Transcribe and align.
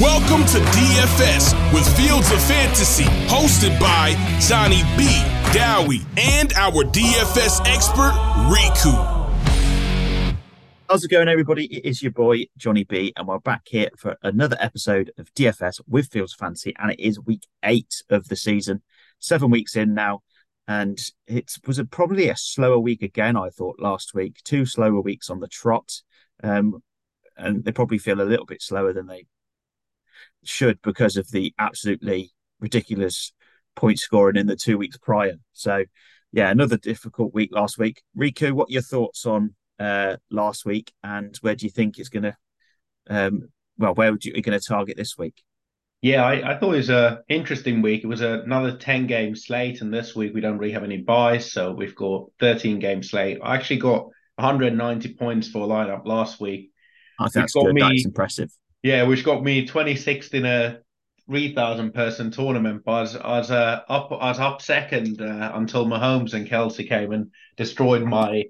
Welcome 0.00 0.44
to 0.46 0.58
DFS 0.58 1.72
with 1.72 1.86
Fields 1.96 2.28
of 2.32 2.42
Fantasy, 2.42 3.04
hosted 3.28 3.78
by 3.78 4.16
Johnny 4.40 4.82
B, 4.98 5.06
Dowie, 5.52 6.00
and 6.16 6.52
our 6.54 6.82
DFS 6.82 7.60
expert, 7.68 8.10
Riku. 8.50 8.92
How's 10.90 11.04
it 11.04 11.12
going, 11.12 11.28
everybody? 11.28 11.66
It 11.66 11.84
is 11.84 12.02
your 12.02 12.10
boy, 12.10 12.46
Johnny 12.56 12.82
B, 12.82 13.12
and 13.16 13.28
we're 13.28 13.38
back 13.38 13.68
here 13.68 13.88
for 13.96 14.16
another 14.24 14.56
episode 14.58 15.12
of 15.16 15.32
DFS 15.34 15.80
with 15.86 16.08
Fields 16.08 16.32
of 16.32 16.40
Fantasy, 16.40 16.74
and 16.76 16.90
it 16.90 16.98
is 16.98 17.20
week 17.20 17.46
eight 17.62 18.02
of 18.10 18.26
the 18.26 18.36
season, 18.36 18.82
seven 19.20 19.48
weeks 19.48 19.76
in 19.76 19.94
now. 19.94 20.22
And 20.66 20.98
it 21.28 21.56
was 21.68 21.78
a, 21.78 21.84
probably 21.84 22.28
a 22.28 22.36
slower 22.36 22.80
week 22.80 23.02
again, 23.02 23.36
I 23.36 23.50
thought, 23.50 23.78
last 23.78 24.12
week. 24.12 24.40
Two 24.42 24.66
slower 24.66 25.00
weeks 25.00 25.30
on 25.30 25.38
the 25.38 25.46
trot. 25.46 26.02
Um, 26.42 26.82
and 27.36 27.64
they 27.64 27.70
probably 27.70 27.98
feel 27.98 28.20
a 28.20 28.22
little 28.22 28.46
bit 28.46 28.62
slower 28.62 28.92
than 28.92 29.06
they 29.06 29.26
should 30.44 30.80
because 30.82 31.16
of 31.16 31.30
the 31.30 31.52
absolutely 31.58 32.32
ridiculous 32.60 33.32
point 33.76 33.98
scoring 33.98 34.36
in 34.36 34.46
the 34.46 34.56
two 34.56 34.78
weeks 34.78 34.96
prior. 34.96 35.34
So, 35.52 35.84
yeah, 36.32 36.50
another 36.50 36.76
difficult 36.76 37.34
week 37.34 37.50
last 37.52 37.78
week. 37.78 38.02
Riku, 38.16 38.52
what 38.52 38.68
are 38.68 38.72
your 38.72 38.82
thoughts 38.82 39.26
on 39.26 39.54
uh, 39.78 40.16
last 40.30 40.64
week, 40.64 40.92
and 41.02 41.36
where 41.40 41.54
do 41.54 41.66
you 41.66 41.70
think 41.70 41.98
it's 41.98 42.08
going 42.08 42.24
to? 42.24 42.36
Um, 43.08 43.48
well, 43.76 43.94
where 43.94 44.12
would 44.12 44.24
you 44.24 44.32
going 44.40 44.58
to 44.58 44.64
target 44.64 44.96
this 44.96 45.18
week? 45.18 45.42
Yeah, 46.00 46.22
I, 46.22 46.52
I, 46.52 46.58
thought 46.58 46.74
it 46.74 46.78
was 46.78 46.90
an 46.90 47.18
interesting 47.28 47.80
week. 47.80 48.04
It 48.04 48.08
was 48.08 48.20
another 48.20 48.76
10 48.76 49.06
game 49.06 49.34
slate, 49.34 49.80
and 49.80 49.92
this 49.92 50.14
week 50.14 50.34
we 50.34 50.42
don't 50.42 50.58
really 50.58 50.74
have 50.74 50.84
any 50.84 50.98
buys, 50.98 51.50
so 51.50 51.72
we've 51.72 51.94
got 51.94 52.26
13 52.40 52.78
game 52.78 53.02
slate. 53.02 53.38
I 53.42 53.54
actually 53.54 53.78
got 53.78 54.08
190 54.36 55.14
points 55.14 55.48
for 55.48 55.64
a 55.64 55.66
lineup 55.66 56.04
last 56.04 56.40
week. 56.40 56.72
I 57.18 57.24
think 57.24 57.44
that's 57.44 57.54
good. 57.54 57.72
Me, 57.72 57.80
that's 57.80 58.04
impressive. 58.04 58.50
Yeah, 58.84 59.04
which 59.04 59.24
got 59.24 59.42
me 59.42 59.66
26th 59.66 60.34
in 60.34 60.44
a 60.44 60.80
3,000 61.26 61.94
person 61.94 62.30
tournament. 62.30 62.82
But 62.84 62.92
I 62.92 63.00
was, 63.00 63.16
I 63.16 63.38
was 63.38 63.50
uh, 63.50 63.80
up, 63.88 64.12
I 64.12 64.28
was 64.28 64.38
up 64.38 64.60
second 64.60 65.22
uh, 65.22 65.52
until 65.54 65.86
Mahomes 65.86 66.34
and 66.34 66.46
Kelce 66.46 66.86
came 66.86 67.10
and 67.12 67.30
destroyed 67.56 68.02
my 68.02 68.44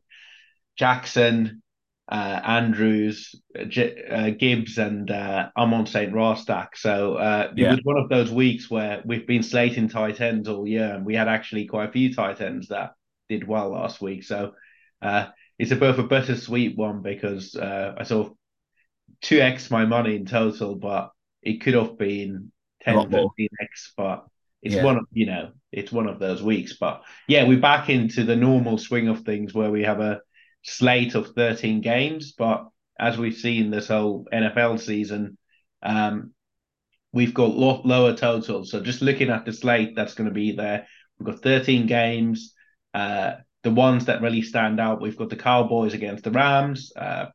Jackson, 0.77 1.63
uh, 2.11 2.41
Andrews, 2.43 3.37
uh, 3.57 4.31
Gibbs, 4.31 4.77
and 4.77 5.09
uh, 5.09 5.51
Amon-Ra 5.57 6.35
stack. 6.35 6.77
So 6.79 7.15
uh, 7.15 7.53
it 7.53 7.59
yeah. 7.61 7.71
was 7.71 7.81
one 7.85 7.99
of 7.99 8.09
those 8.09 8.33
weeks 8.33 8.69
where 8.69 9.03
we've 9.05 9.29
been 9.29 9.45
slating 9.45 9.89
tight 9.89 10.21
ends 10.21 10.49
all 10.49 10.67
year, 10.67 10.95
and 10.95 11.07
we 11.07 11.15
had 11.15 11.29
actually 11.29 11.67
quite 11.67 11.91
a 11.91 11.93
few 11.93 12.13
tight 12.13 12.41
ends 12.41 12.69
that 12.69 12.95
did 13.29 13.47
well 13.47 13.69
last 13.71 14.01
week. 14.01 14.25
So 14.25 14.55
uh, 15.01 15.27
it's 15.61 15.71
a 15.71 15.77
both 15.77 15.99
a 15.99 16.03
bittersweet 16.03 16.77
one 16.77 17.03
because 17.03 17.55
uh, 17.55 17.95
I 17.97 18.03
sort 18.03 18.27
of 18.27 18.33
2x 19.23 19.71
my 19.71 19.85
money 19.85 20.17
in 20.17 20.27
total, 20.27 20.75
but 20.75 21.11
it 21.43 21.61
could 21.61 21.75
have 21.75 21.99
been 21.99 22.53
10, 22.83 22.97
15x. 23.11 23.91
But 23.97 24.27
it's 24.63 24.77
yeah. 24.77 24.85
one 24.85 24.97
of 24.97 25.05
you 25.13 25.27
know, 25.27 25.53
it's 25.73 25.93
one 25.93 26.07
of 26.07 26.19
those 26.19 26.43
weeks. 26.43 26.77
But 26.79 27.03
yeah, 27.29 27.47
we're 27.47 27.61
back 27.61 27.91
into 27.91 28.25
the 28.25 28.37
normal 28.37 28.79
swing 28.79 29.09
of 29.09 29.21
things 29.21 29.53
where 29.53 29.71
we 29.71 29.83
have 29.83 30.01
a 30.01 30.21
slate 30.63 31.15
of 31.15 31.35
13 31.35 31.81
games. 31.81 32.33
But 32.33 32.69
as 32.99 33.19
we've 33.19 33.37
seen 33.37 33.71
this 33.71 33.89
whole 33.89 34.27
NFL 34.33 34.81
season, 34.81 35.37
um, 35.83 36.33
we've 37.13 37.35
got 37.35 37.55
lot 37.55 37.85
lower 37.87 38.15
totals. 38.15 38.71
So 38.71 38.81
just 38.81 39.03
looking 39.03 39.31
at 39.31 39.45
the 39.45 39.53
slate 39.53 39.95
that's 39.95 40.15
going 40.15 40.29
to 40.29 40.35
be 40.35 40.53
there, 40.53 40.87
we've 41.19 41.27
got 41.27 41.43
13 41.43 41.87
games. 41.87 42.55
Uh, 42.93 43.35
the 43.63 43.71
ones 43.71 44.07
that 44.07 44.23
really 44.23 44.43
stand 44.43 44.79
out, 44.79 45.01
we've 45.01 45.17
got 45.17 45.31
the 45.31 45.37
Cowboys 45.37 45.95
against 45.95 46.25
the 46.25 46.31
Rams, 46.31 46.93
uh, 46.97 47.27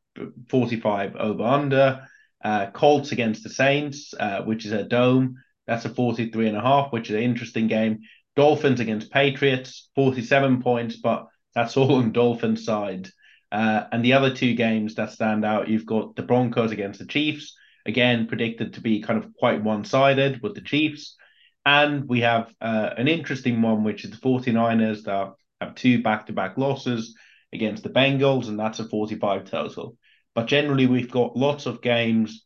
45 0.49 1.15
over 1.15 1.43
under. 1.43 2.07
Uh, 2.43 2.71
Colts 2.71 3.11
against 3.11 3.43
the 3.43 3.49
Saints, 3.49 4.13
uh, 4.17 4.43
which 4.43 4.65
is 4.65 4.71
a 4.71 4.83
dome. 4.83 5.35
That's 5.67 5.85
a 5.85 5.89
43 5.89 6.47
and 6.47 6.57
a 6.57 6.61
half, 6.61 6.91
which 6.91 7.09
is 7.09 7.15
an 7.15 7.23
interesting 7.23 7.67
game. 7.67 7.99
Dolphins 8.35 8.79
against 8.79 9.11
Patriots, 9.11 9.89
47 9.95 10.61
points, 10.61 10.95
but 10.97 11.27
that's 11.53 11.75
all 11.77 11.95
on 11.95 12.11
Dolphins 12.11 12.63
side. 12.63 13.09
Uh, 13.51 13.83
and 13.91 14.05
the 14.05 14.13
other 14.13 14.33
two 14.33 14.53
games 14.53 14.95
that 14.95 15.11
stand 15.11 15.43
out, 15.43 15.67
you've 15.67 15.85
got 15.85 16.15
the 16.15 16.21
Broncos 16.21 16.71
against 16.71 16.99
the 16.99 17.05
Chiefs, 17.05 17.55
again 17.85 18.27
predicted 18.27 18.73
to 18.73 18.81
be 18.81 19.01
kind 19.01 19.21
of 19.21 19.33
quite 19.33 19.63
one-sided 19.63 20.41
with 20.41 20.55
the 20.55 20.61
Chiefs. 20.61 21.17
And 21.65 22.07
we 22.07 22.21
have 22.21 22.53
uh, 22.61 22.91
an 22.97 23.07
interesting 23.07 23.61
one, 23.61 23.83
which 23.83 24.05
is 24.05 24.11
the 24.11 24.17
49ers 24.17 25.03
that 25.03 25.33
have 25.59 25.75
two 25.75 26.01
back-to-back 26.01 26.57
losses 26.57 27.15
against 27.51 27.83
the 27.83 27.89
Bengals, 27.89 28.47
and 28.47 28.59
that's 28.59 28.79
a 28.79 28.85
45 28.85 29.45
total. 29.45 29.97
But 30.35 30.47
generally, 30.47 30.87
we've 30.87 31.11
got 31.11 31.35
lots 31.35 31.65
of 31.65 31.81
games 31.81 32.45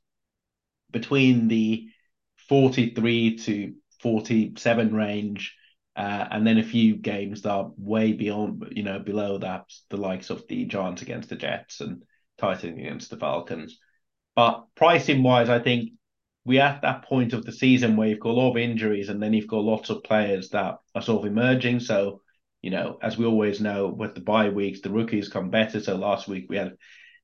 between 0.91 1.47
the 1.47 1.87
43 2.49 3.37
to 3.37 3.73
47 4.01 4.95
range, 4.95 5.55
uh, 5.95 6.27
and 6.31 6.45
then 6.45 6.57
a 6.57 6.63
few 6.63 6.95
games 6.95 7.41
that 7.41 7.51
are 7.51 7.71
way 7.77 8.13
beyond, 8.13 8.71
you 8.71 8.83
know, 8.83 8.99
below 8.99 9.37
that, 9.37 9.65
the 9.89 9.97
likes 9.97 10.29
of 10.29 10.47
the 10.47 10.65
Giants 10.65 11.01
against 11.01 11.29
the 11.29 11.35
Jets 11.35 11.81
and 11.81 12.03
Titans 12.37 12.79
against 12.79 13.09
the 13.09 13.17
Falcons. 13.17 13.79
But 14.35 14.65
pricing 14.75 15.21
wise, 15.23 15.49
I 15.49 15.59
think 15.59 15.91
we're 16.45 16.61
at 16.61 16.81
that 16.81 17.03
point 17.03 17.33
of 17.33 17.45
the 17.45 17.51
season 17.51 17.95
where 17.95 18.07
you've 18.07 18.19
got 18.19 18.31
a 18.31 18.33
lot 18.33 18.51
of 18.51 18.57
injuries 18.57 19.09
and 19.09 19.21
then 19.21 19.33
you've 19.33 19.47
got 19.47 19.63
lots 19.63 19.89
of 19.89 20.03
players 20.03 20.49
that 20.49 20.79
are 20.95 21.01
sort 21.01 21.25
of 21.25 21.31
emerging. 21.31 21.79
So, 21.79 22.21
you 22.61 22.71
know, 22.71 22.97
as 23.01 23.17
we 23.17 23.25
always 23.25 23.61
know, 23.61 23.87
with 23.87 24.15
the 24.15 24.21
bye 24.21 24.49
weeks, 24.49 24.81
the 24.81 24.89
rookies 24.89 25.29
come 25.29 25.49
better. 25.49 25.79
So 25.79 25.95
last 25.95 26.27
week 26.27 26.47
we 26.49 26.57
had 26.57 26.73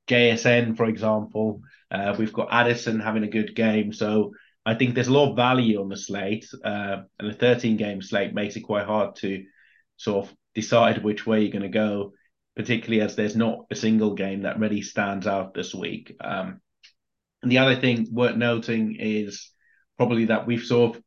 JSN, 0.09 0.75
for 0.75 0.85
example. 0.85 1.61
Uh, 1.91 2.15
we've 2.17 2.33
got 2.33 2.49
Addison 2.51 2.99
having 2.99 3.23
a 3.23 3.29
good 3.29 3.55
game. 3.55 3.93
So 3.93 4.33
I 4.65 4.75
think 4.75 4.93
there's 4.93 5.07
a 5.07 5.13
lot 5.13 5.31
of 5.31 5.35
value 5.35 5.81
on 5.81 5.89
the 5.89 5.97
slate, 5.97 6.47
uh, 6.63 6.97
and 7.19 7.31
a 7.31 7.33
13 7.33 7.77
game 7.77 8.01
slate 8.01 8.33
makes 8.33 8.55
it 8.55 8.61
quite 8.61 8.85
hard 8.85 9.15
to 9.17 9.43
sort 9.97 10.25
of 10.25 10.35
decide 10.53 11.03
which 11.03 11.25
way 11.25 11.41
you're 11.41 11.51
going 11.51 11.63
to 11.63 11.69
go, 11.69 12.13
particularly 12.55 13.01
as 13.01 13.15
there's 13.15 13.35
not 13.35 13.65
a 13.71 13.75
single 13.75 14.13
game 14.13 14.43
that 14.43 14.59
really 14.59 14.81
stands 14.81 15.27
out 15.27 15.53
this 15.53 15.73
week. 15.73 16.15
Um, 16.21 16.61
and 17.41 17.51
the 17.51 17.59
other 17.59 17.75
thing 17.75 18.07
worth 18.11 18.35
noting 18.35 18.97
is 18.99 19.49
probably 19.97 20.25
that 20.25 20.45
we've 20.45 20.63
sort 20.63 20.97
of 20.97 21.03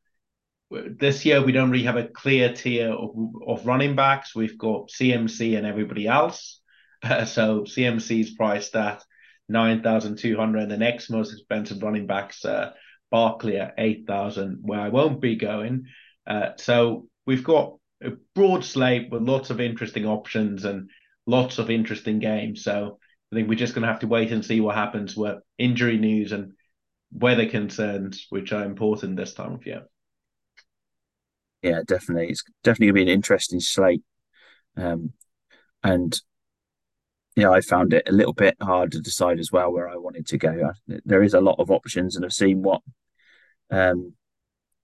this 0.98 1.26
year 1.26 1.44
we 1.44 1.52
don't 1.52 1.70
really 1.70 1.84
have 1.84 1.96
a 1.96 2.08
clear 2.08 2.50
tier 2.50 2.90
of, 2.90 3.10
of 3.46 3.66
running 3.66 3.94
backs. 3.94 4.34
We've 4.34 4.56
got 4.56 4.88
CMC 4.88 5.58
and 5.58 5.66
everybody 5.66 6.06
else. 6.06 6.61
So 7.26 7.62
CMC 7.62 8.20
is 8.20 8.30
priced 8.30 8.76
at 8.76 9.02
nine 9.48 9.82
thousand 9.82 10.18
two 10.18 10.36
hundred, 10.36 10.62
and 10.62 10.70
the 10.70 10.76
next 10.76 11.10
most 11.10 11.32
expensive 11.32 11.82
running 11.82 12.06
backs 12.06 12.44
uh, 12.44 12.72
Barkley 13.12 13.58
at 13.58 13.74
8,000, 13.76 14.60
where 14.62 14.80
I 14.80 14.88
won't 14.88 15.20
be 15.20 15.36
going. 15.36 15.86
Uh, 16.26 16.50
so 16.56 17.06
we've 17.26 17.44
got 17.44 17.76
a 18.02 18.12
broad 18.34 18.64
slate 18.64 19.10
with 19.10 19.22
lots 19.22 19.50
of 19.50 19.60
interesting 19.60 20.06
options 20.06 20.64
and 20.64 20.88
lots 21.26 21.58
of 21.58 21.70
interesting 21.70 22.18
games. 22.18 22.64
So 22.64 22.98
I 23.30 23.36
think 23.36 23.48
we're 23.48 23.54
just 23.54 23.74
going 23.74 23.82
to 23.82 23.88
have 23.88 24.00
to 24.00 24.08
wait 24.08 24.32
and 24.32 24.44
see 24.44 24.60
what 24.60 24.74
happens 24.74 25.14
with 25.14 25.38
injury 25.58 25.98
news 25.98 26.32
and 26.32 26.52
weather 27.12 27.46
concerns, 27.46 28.26
which 28.30 28.50
are 28.52 28.64
important 28.64 29.16
this 29.16 29.34
time 29.34 29.52
of 29.52 29.66
year. 29.66 29.82
Yeah, 31.60 31.82
definitely. 31.86 32.30
It's 32.30 32.42
definitely 32.64 32.86
going 32.86 32.94
to 32.94 33.04
be 33.04 33.10
an 33.10 33.16
interesting 33.16 33.60
slate. 33.60 34.02
Um, 34.76 35.12
and 35.84 36.18
yeah, 37.36 37.50
I 37.50 37.60
found 37.60 37.94
it 37.94 38.08
a 38.08 38.12
little 38.12 38.34
bit 38.34 38.56
hard 38.60 38.92
to 38.92 39.00
decide 39.00 39.38
as 39.38 39.50
well 39.50 39.72
where 39.72 39.88
I 39.88 39.96
wanted 39.96 40.26
to 40.28 40.38
go. 40.38 40.72
There 40.86 41.22
is 41.22 41.34
a 41.34 41.40
lot 41.40 41.58
of 41.58 41.70
options, 41.70 42.14
and 42.14 42.24
I've 42.24 42.32
seen 42.32 42.62
what 42.62 42.82
um, 43.70 44.14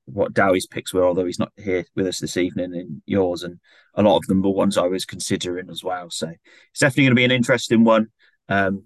what 0.07 0.33
Dowie's 0.33 0.67
picks 0.67 0.95
were, 0.95 1.05
although 1.05 1.27
he's 1.27 1.39
not 1.39 1.53
here 1.57 1.85
with 1.95 2.07
us 2.07 2.19
this 2.19 2.39
evening 2.39 2.75
in 2.75 3.03
yours, 3.05 3.43
and 3.43 3.59
a 3.95 4.03
lot 4.03 4.17
of 4.17 4.27
them 4.27 4.43
were 4.43 4.51
ones 4.51 4.79
I 4.79 4.87
was 4.87 5.05
considering 5.05 5.69
as 5.69 5.85
well. 5.85 6.09
So 6.11 6.29
it's 6.71 6.81
definitely 6.81 7.05
going 7.05 7.11
to 7.11 7.17
be 7.17 7.25
an 7.25 7.31
interesting 7.31 7.85
one. 7.85 8.07
Um, 8.49 8.85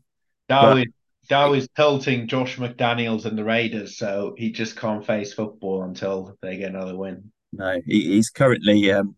Dowie, 0.49 0.87
but... 0.87 1.29
Dowie's 1.29 1.69
tilting 1.77 2.27
Josh 2.27 2.57
McDaniels 2.57 3.27
and 3.27 3.39
the 3.39 3.45
Raiders, 3.45 3.97
so 3.97 4.35
he 4.37 4.51
just 4.51 4.77
can't 4.77 5.07
face 5.07 5.33
football 5.33 5.85
until 5.85 6.37
they 6.43 6.57
get 6.57 6.71
another 6.71 6.97
win. 6.97 7.31
No, 7.53 7.81
he, 7.87 8.15
he's 8.15 8.31
currently 8.31 8.91
um, 8.91 9.15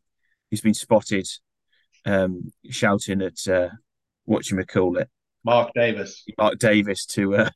he's 0.51 0.61
been 0.61 0.75
spotted 0.75 1.27
um, 2.05 2.53
shouting 2.69 3.23
at 3.23 3.49
uh, 3.49 3.71
what 4.25 4.51
you 4.51 4.65
call 4.65 4.99
it, 4.99 5.09
Mark 5.45 5.73
Davis, 5.75 6.25
Mark 6.39 6.59
Davis 6.59 7.07
to 7.07 7.37
uh, 7.37 7.51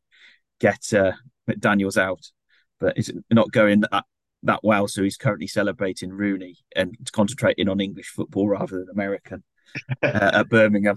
get 0.60 0.92
uh, 0.92 1.12
McDaniels 1.48 1.96
out 1.96 2.20
but 2.78 2.96
it's 2.96 3.10
not 3.30 3.50
going 3.52 3.80
that 3.80 4.04
that 4.44 4.60
well. 4.62 4.86
So 4.88 5.02
he's 5.02 5.16
currently 5.16 5.48
celebrating 5.48 6.10
Rooney 6.10 6.56
and 6.76 6.96
concentrating 7.12 7.68
on 7.68 7.80
English 7.80 8.08
football 8.08 8.48
rather 8.48 8.78
than 8.78 8.88
American 8.90 9.42
uh, 10.02 10.30
at 10.34 10.48
Birmingham. 10.48 10.96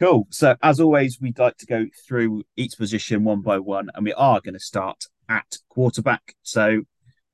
Cool. 0.00 0.28
So 0.30 0.54
as 0.62 0.78
always, 0.78 1.18
we'd 1.20 1.38
like 1.38 1.56
to 1.58 1.66
go 1.66 1.86
through 2.06 2.44
each 2.56 2.76
position 2.76 3.24
one 3.24 3.40
by 3.40 3.58
one, 3.58 3.90
and 3.94 4.04
we 4.04 4.12
are 4.12 4.40
going 4.40 4.54
to 4.54 4.60
start 4.60 5.04
at 5.28 5.56
quarterback. 5.68 6.34
So 6.42 6.82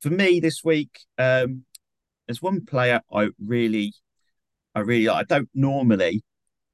for 0.01 0.11
me 0.11 0.41
this 0.41 0.65
week, 0.65 1.01
um, 1.19 1.65
there's 2.27 2.41
one 2.41 2.65
player 2.65 3.03
I 3.13 3.29
really, 3.45 3.93
I 4.75 4.81
really, 4.81 5.09
I 5.09 5.25
don't 5.25 5.51
normally 5.53 6.23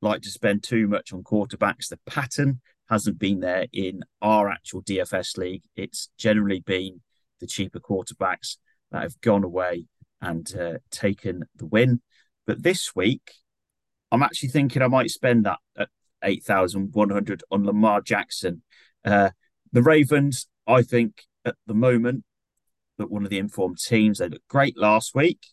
like 0.00 0.22
to 0.22 0.30
spend 0.30 0.62
too 0.62 0.88
much 0.88 1.12
on 1.12 1.22
quarterbacks. 1.22 1.88
The 1.88 1.98
pattern 2.06 2.60
hasn't 2.88 3.18
been 3.18 3.40
there 3.40 3.66
in 3.72 4.00
our 4.20 4.48
actual 4.48 4.82
DFS 4.82 5.36
league. 5.36 5.62
It's 5.76 6.10
generally 6.18 6.60
been 6.60 7.00
the 7.40 7.46
cheaper 7.46 7.80
quarterbacks 7.80 8.56
that 8.90 9.02
have 9.02 9.20
gone 9.20 9.44
away 9.44 9.86
and 10.20 10.52
uh, 10.58 10.78
taken 10.90 11.44
the 11.56 11.66
win. 11.66 12.00
But 12.46 12.62
this 12.62 12.94
week, 12.94 13.32
I'm 14.10 14.22
actually 14.22 14.48
thinking 14.48 14.82
I 14.82 14.88
might 14.88 15.10
spend 15.10 15.46
that 15.46 15.58
at 15.78 15.88
8,100 16.22 17.44
on 17.50 17.64
Lamar 17.64 18.00
Jackson. 18.00 18.62
Uh, 19.04 19.30
the 19.72 19.82
Ravens, 19.82 20.48
I 20.66 20.82
think 20.82 21.22
at 21.44 21.54
the 21.66 21.74
moment, 21.74 22.24
that 22.98 23.10
one 23.10 23.24
of 23.24 23.30
the 23.30 23.38
informed 23.38 23.78
teams. 23.78 24.18
They 24.18 24.28
looked 24.28 24.48
great 24.48 24.76
last 24.76 25.14
week, 25.14 25.46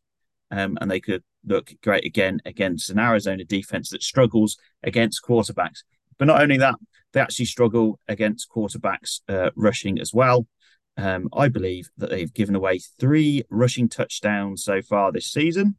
um, 0.51 0.77
and 0.79 0.89
they 0.89 0.99
could 0.99 1.23
look 1.45 1.71
great 1.81 2.05
again 2.05 2.39
against 2.45 2.89
an 2.89 2.99
Arizona 2.99 3.43
defense 3.43 3.89
that 3.89 4.03
struggles 4.03 4.57
against 4.83 5.23
quarterbacks. 5.23 5.83
But 6.17 6.25
not 6.25 6.41
only 6.41 6.57
that, 6.57 6.75
they 7.13 7.19
actually 7.19 7.45
struggle 7.45 7.99
against 8.07 8.49
quarterbacks 8.49 9.21
uh, 9.29 9.51
rushing 9.55 9.99
as 9.99 10.13
well. 10.13 10.47
Um, 10.97 11.29
I 11.31 11.47
believe 11.47 11.89
that 11.97 12.09
they've 12.09 12.33
given 12.33 12.55
away 12.55 12.79
three 12.99 13.43
rushing 13.49 13.87
touchdowns 13.87 14.63
so 14.63 14.81
far 14.81 15.11
this 15.11 15.27
season. 15.27 15.77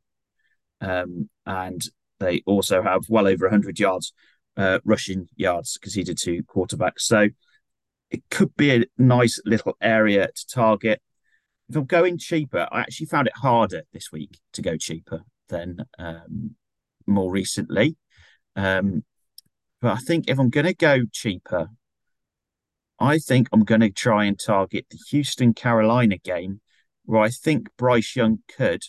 Um, 0.80 1.28
and 1.44 1.82
they 2.20 2.42
also 2.46 2.82
have 2.82 3.02
well 3.08 3.26
over 3.26 3.46
100 3.46 3.78
yards 3.78 4.12
uh, 4.56 4.78
rushing 4.84 5.28
yards 5.36 5.78
conceded 5.80 6.18
to 6.18 6.42
quarterbacks. 6.44 7.00
So 7.00 7.28
it 8.10 8.22
could 8.30 8.54
be 8.56 8.74
a 8.74 8.84
nice 8.96 9.40
little 9.44 9.76
area 9.80 10.28
to 10.28 10.46
target. 10.46 11.00
If 11.68 11.76
I'm 11.76 11.84
going 11.84 12.18
cheaper, 12.18 12.66
I 12.70 12.80
actually 12.80 13.06
found 13.06 13.26
it 13.26 13.36
harder 13.36 13.82
this 13.92 14.10
week 14.10 14.38
to 14.54 14.62
go 14.62 14.76
cheaper 14.76 15.22
than 15.48 15.84
um, 15.98 16.54
more 17.06 17.30
recently. 17.30 17.96
Um, 18.56 19.04
but 19.80 19.92
I 19.92 19.96
think 19.96 20.28
if 20.28 20.38
I'm 20.38 20.50
going 20.50 20.66
to 20.66 20.74
go 20.74 21.04
cheaper, 21.12 21.68
I 22.98 23.18
think 23.18 23.48
I'm 23.52 23.64
going 23.64 23.80
to 23.82 23.90
try 23.90 24.24
and 24.24 24.38
target 24.38 24.86
the 24.90 24.98
Houston 25.10 25.54
Carolina 25.54 26.18
game, 26.18 26.60
where 27.04 27.22
I 27.22 27.30
think 27.30 27.68
Bryce 27.76 28.16
Young 28.16 28.38
could 28.56 28.82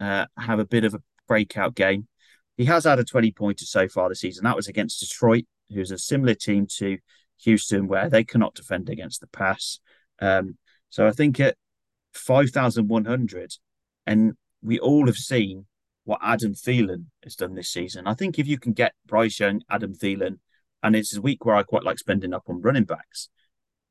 uh, 0.00 0.26
have 0.36 0.58
a 0.58 0.66
bit 0.66 0.84
of 0.84 0.94
a 0.94 1.02
breakout 1.26 1.74
game. 1.74 2.08
He 2.56 2.66
has 2.66 2.84
had 2.84 2.98
a 2.98 3.04
20 3.04 3.32
pointer 3.32 3.64
so 3.64 3.88
far 3.88 4.08
this 4.08 4.20
season. 4.20 4.44
That 4.44 4.56
was 4.56 4.68
against 4.68 5.00
Detroit, 5.00 5.44
who's 5.72 5.90
a 5.90 5.98
similar 5.98 6.34
team 6.34 6.66
to 6.78 6.98
Houston, 7.44 7.86
where 7.86 8.10
they 8.10 8.24
cannot 8.24 8.54
defend 8.54 8.90
against 8.90 9.20
the 9.20 9.28
pass. 9.28 9.78
Um, 10.20 10.58
so 10.90 11.06
I 11.06 11.12
think 11.12 11.40
at 11.40 11.56
5,100, 12.14 13.54
and 14.06 14.32
we 14.62 14.78
all 14.78 15.06
have 15.06 15.16
seen 15.16 15.66
what 16.04 16.20
Adam 16.22 16.54
Thielen 16.54 17.06
has 17.22 17.36
done 17.36 17.54
this 17.54 17.70
season. 17.70 18.06
I 18.06 18.14
think 18.14 18.38
if 18.38 18.46
you 18.46 18.58
can 18.58 18.72
get 18.72 18.94
Bryce 19.06 19.38
Young, 19.40 19.60
Adam 19.70 19.94
Thielen, 19.94 20.38
and 20.82 20.96
it's 20.96 21.16
a 21.16 21.20
week 21.20 21.44
where 21.44 21.56
I 21.56 21.62
quite 21.62 21.84
like 21.84 21.98
spending 21.98 22.32
up 22.32 22.44
on 22.48 22.62
running 22.62 22.84
backs. 22.84 23.28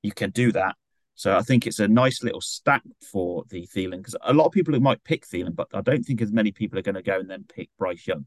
You 0.02 0.12
can 0.12 0.32
do 0.32 0.52
that. 0.54 0.76
So 1.16 1.36
I 1.36 1.42
think 1.42 1.66
it's 1.66 1.80
a 1.80 1.88
nice 1.88 2.24
little 2.24 2.42
stack 2.42 2.84
for 3.12 3.44
the 3.50 3.68
Thielen 3.68 3.98
because 3.98 4.16
a 4.22 4.34
lot 4.34 4.46
of 4.46 4.52
people 4.52 4.74
who 4.74 4.80
might 4.80 5.04
pick 5.04 5.28
Thielen, 5.28 5.56
but 5.56 5.68
I 5.74 5.82
don't 5.82 6.04
think 6.04 6.22
as 6.22 6.32
many 6.32 6.52
people 6.52 6.78
are 6.78 6.84
going 6.84 6.96
to 6.96 7.02
go 7.02 7.20
and 7.20 7.30
then 7.30 7.46
pick 7.48 7.70
Bryce 7.78 8.08
Young. 8.08 8.26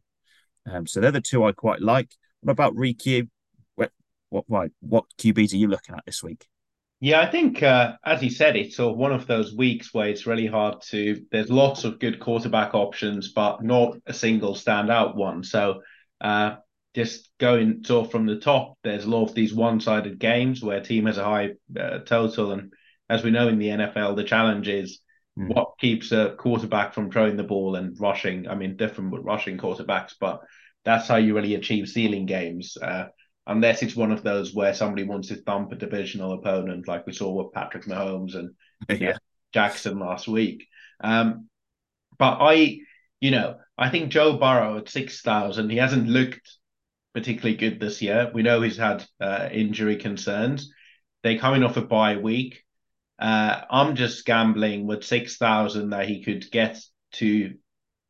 Um, 0.70 0.86
so 0.86 1.00
they're 1.00 1.10
the 1.10 1.20
two 1.20 1.44
I 1.44 1.52
quite 1.52 1.80
like. 1.80 2.14
What 2.40 2.52
about 2.52 2.74
Riku? 2.74 3.28
What 3.76 3.92
what 4.28 4.44
what, 4.48 4.70
what 4.80 5.04
QBs 5.18 5.52
are 5.52 5.56
you 5.56 5.68
looking 5.68 5.94
at 5.94 6.04
this 6.04 6.22
week? 6.22 6.46
Yeah, 7.02 7.22
I 7.22 7.30
think 7.30 7.62
uh, 7.62 7.94
as 8.04 8.22
you 8.22 8.28
said, 8.28 8.56
it's 8.56 8.76
sort 8.76 8.92
of 8.92 8.98
one 8.98 9.12
of 9.12 9.26
those 9.26 9.54
weeks 9.54 9.92
where 9.94 10.08
it's 10.08 10.26
really 10.26 10.46
hard 10.46 10.82
to. 10.90 11.24
There's 11.32 11.50
lots 11.50 11.84
of 11.84 11.98
good 11.98 12.20
quarterback 12.20 12.74
options, 12.74 13.32
but 13.32 13.64
not 13.64 13.96
a 14.06 14.12
single 14.12 14.54
standout 14.54 15.16
one. 15.16 15.42
So 15.42 15.80
uh, 16.20 16.56
just 16.94 17.30
going 17.38 17.84
sort 17.84 18.06
of 18.06 18.12
from 18.12 18.26
the 18.26 18.38
top, 18.38 18.76
there's 18.84 19.06
a 19.06 19.10
lot 19.10 19.22
of 19.22 19.34
these 19.34 19.54
one-sided 19.54 20.18
games 20.18 20.62
where 20.62 20.76
a 20.76 20.84
team 20.84 21.06
has 21.06 21.16
a 21.16 21.24
high 21.24 21.52
uh, 21.78 22.00
total, 22.00 22.52
and 22.52 22.74
as 23.08 23.24
we 23.24 23.30
know 23.30 23.48
in 23.48 23.58
the 23.58 23.68
NFL, 23.68 24.14
the 24.14 24.24
challenge 24.24 24.68
is 24.68 25.00
mm. 25.38 25.48
what 25.48 25.78
keeps 25.80 26.12
a 26.12 26.34
quarterback 26.36 26.92
from 26.92 27.10
throwing 27.10 27.38
the 27.38 27.44
ball 27.44 27.76
and 27.76 27.98
rushing. 27.98 28.46
I 28.46 28.54
mean, 28.54 28.76
different 28.76 29.10
with 29.10 29.24
rushing 29.24 29.56
quarterbacks, 29.56 30.12
but 30.20 30.42
that's 30.84 31.08
how 31.08 31.16
you 31.16 31.34
really 31.34 31.54
achieve 31.54 31.88
ceiling 31.88 32.26
games. 32.26 32.76
Unless 33.46 33.82
it's 33.82 33.96
one 33.96 34.12
of 34.12 34.22
those 34.22 34.54
where 34.54 34.74
somebody 34.74 35.02
wants 35.02 35.28
to 35.28 35.36
thump 35.36 35.72
a 35.72 35.76
divisional 35.76 36.32
opponent, 36.32 36.86
like 36.86 37.06
we 37.06 37.12
saw 37.12 37.32
with 37.32 37.52
Patrick 37.52 37.84
Mahomes 37.84 38.34
and 38.34 38.54
yeah. 39.00 39.16
Jackson 39.52 39.98
last 39.98 40.28
week. 40.28 40.66
Um, 41.02 41.48
but 42.18 42.38
I, 42.40 42.78
you 43.20 43.30
know, 43.30 43.56
I 43.76 43.88
think 43.88 44.12
Joe 44.12 44.36
Burrow 44.36 44.78
at 44.78 44.88
six 44.88 45.22
thousand, 45.22 45.70
he 45.70 45.78
hasn't 45.78 46.08
looked 46.08 46.58
particularly 47.14 47.56
good 47.56 47.80
this 47.80 48.02
year. 48.02 48.30
We 48.32 48.42
know 48.42 48.62
he's 48.62 48.76
had 48.76 49.04
uh, 49.20 49.48
injury 49.50 49.96
concerns. 49.96 50.72
They're 51.22 51.38
coming 51.38 51.64
off 51.64 51.76
a 51.76 51.82
bye 51.82 52.16
week. 52.16 52.62
Uh, 53.18 53.60
I'm 53.70 53.96
just 53.96 54.24
gambling 54.24 54.86
with 54.86 55.04
6,000 55.04 55.90
that 55.90 56.08
he 56.08 56.24
could 56.24 56.50
get 56.50 56.80
to 57.12 57.54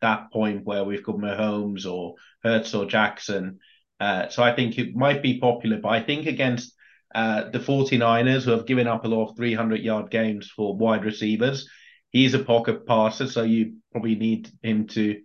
that 0.01 0.31
point 0.33 0.65
where 0.65 0.85
we've 0.85 1.03
got 1.03 1.17
Mahomes 1.17 1.91
or 1.91 2.15
Hurts 2.45 2.75
or 2.75 2.87
Jackson. 2.87 3.59
Uh, 4.01 4.29
so 4.29 4.43
I 4.43 4.55
think 4.57 4.79
it 4.79 4.97
might 4.97 5.23
be 5.23 5.39
popular, 5.39 5.79
but 5.79 5.91
I 5.91 6.03
think 6.03 6.27
against 6.27 6.75
uh, 7.15 7.51
the 7.51 7.59
49ers, 7.59 8.45
who 8.45 8.53
have 8.53 8.67
given 8.67 8.87
up 8.87 9.05
a 9.05 9.09
lot 9.09 9.31
of 9.31 9.37
300 9.37 9.81
yard 9.81 10.11
games 10.11 10.49
for 10.49 10.77
wide 10.77 11.05
receivers, 11.05 11.69
he's 12.11 12.35
a 12.35 12.39
pocket 12.39 12.87
passer. 12.87 13.27
So 13.27 13.43
you 13.43 13.75
probably 13.93 14.15
need 14.15 14.51
him 14.63 14.87
to 14.89 15.21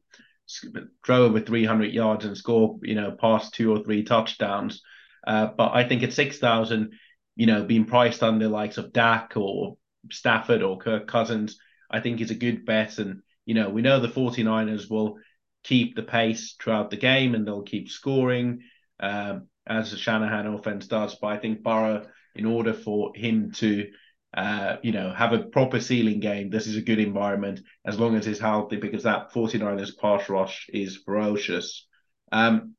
throw 1.06 1.26
over 1.26 1.40
300 1.40 1.92
yards 1.94 2.26
and 2.26 2.38
score, 2.38 2.78
you 2.84 2.96
know, 2.96 3.12
past 3.12 3.54
two 3.54 3.72
or 3.72 3.84
three 3.84 4.04
touchdowns. 4.04 4.82
Uh, 5.26 5.48
but 5.58 5.72
I 5.74 5.88
think 5.88 6.04
at 6.04 6.14
6,000, 6.14 6.92
you 7.36 7.46
know, 7.48 7.64
being 7.64 7.86
priced 7.86 8.24
under 8.24 8.48
likes 8.48 8.78
of 8.78 8.94
Dak 8.94 9.34
or 9.36 9.78
Stafford 10.12 10.62
or 10.62 10.78
Kirk 10.78 11.08
Cousins, 11.08 11.58
I 11.90 12.00
think 12.00 12.22
is 12.22 12.32
a 12.32 12.36
good 12.36 12.66
bet. 12.66 13.00
And, 13.00 13.22
you 13.46 13.56
know, 13.56 13.70
we 13.70 13.82
know 13.82 14.00
the 14.00 14.08
49ers 14.08 14.90
will 14.90 15.18
keep 15.66 15.96
the 15.96 16.04
pace 16.04 16.56
throughout 16.62 16.90
the 16.90 16.98
game 16.98 17.36
and 17.36 17.46
they'll 17.46 17.64
keep 17.64 17.90
scoring 17.90 18.62
um, 19.00 19.48
as 19.68 19.92
the 19.92 19.98
Shanahan 19.98 20.48
offense 20.48 20.88
does. 20.88 21.16
But 21.16 21.28
I 21.28 21.38
think 21.38 21.64
Burrow, 21.64 22.08
in 22.36 22.46
order 22.46 22.74
for 22.74 23.12
him 23.16 23.52
to 23.54 23.88
uh, 24.36 24.76
you 24.84 24.92
know, 24.92 25.14
have 25.14 25.32
a 25.32 25.40
proper 25.40 25.80
ceiling 25.80 26.20
game. 26.20 26.50
This 26.50 26.68
is 26.68 26.76
a 26.76 26.82
good 26.82 27.00
environment 27.00 27.62
as 27.86 27.98
long 27.98 28.16
as 28.16 28.26
he's 28.26 28.40
healthy 28.40 28.76
because 28.76 29.04
that 29.04 29.32
49ers 29.32 29.98
pass 29.98 30.28
rush 30.28 30.68
is 30.74 30.98
ferocious. 30.98 31.88
Um, 32.34 32.76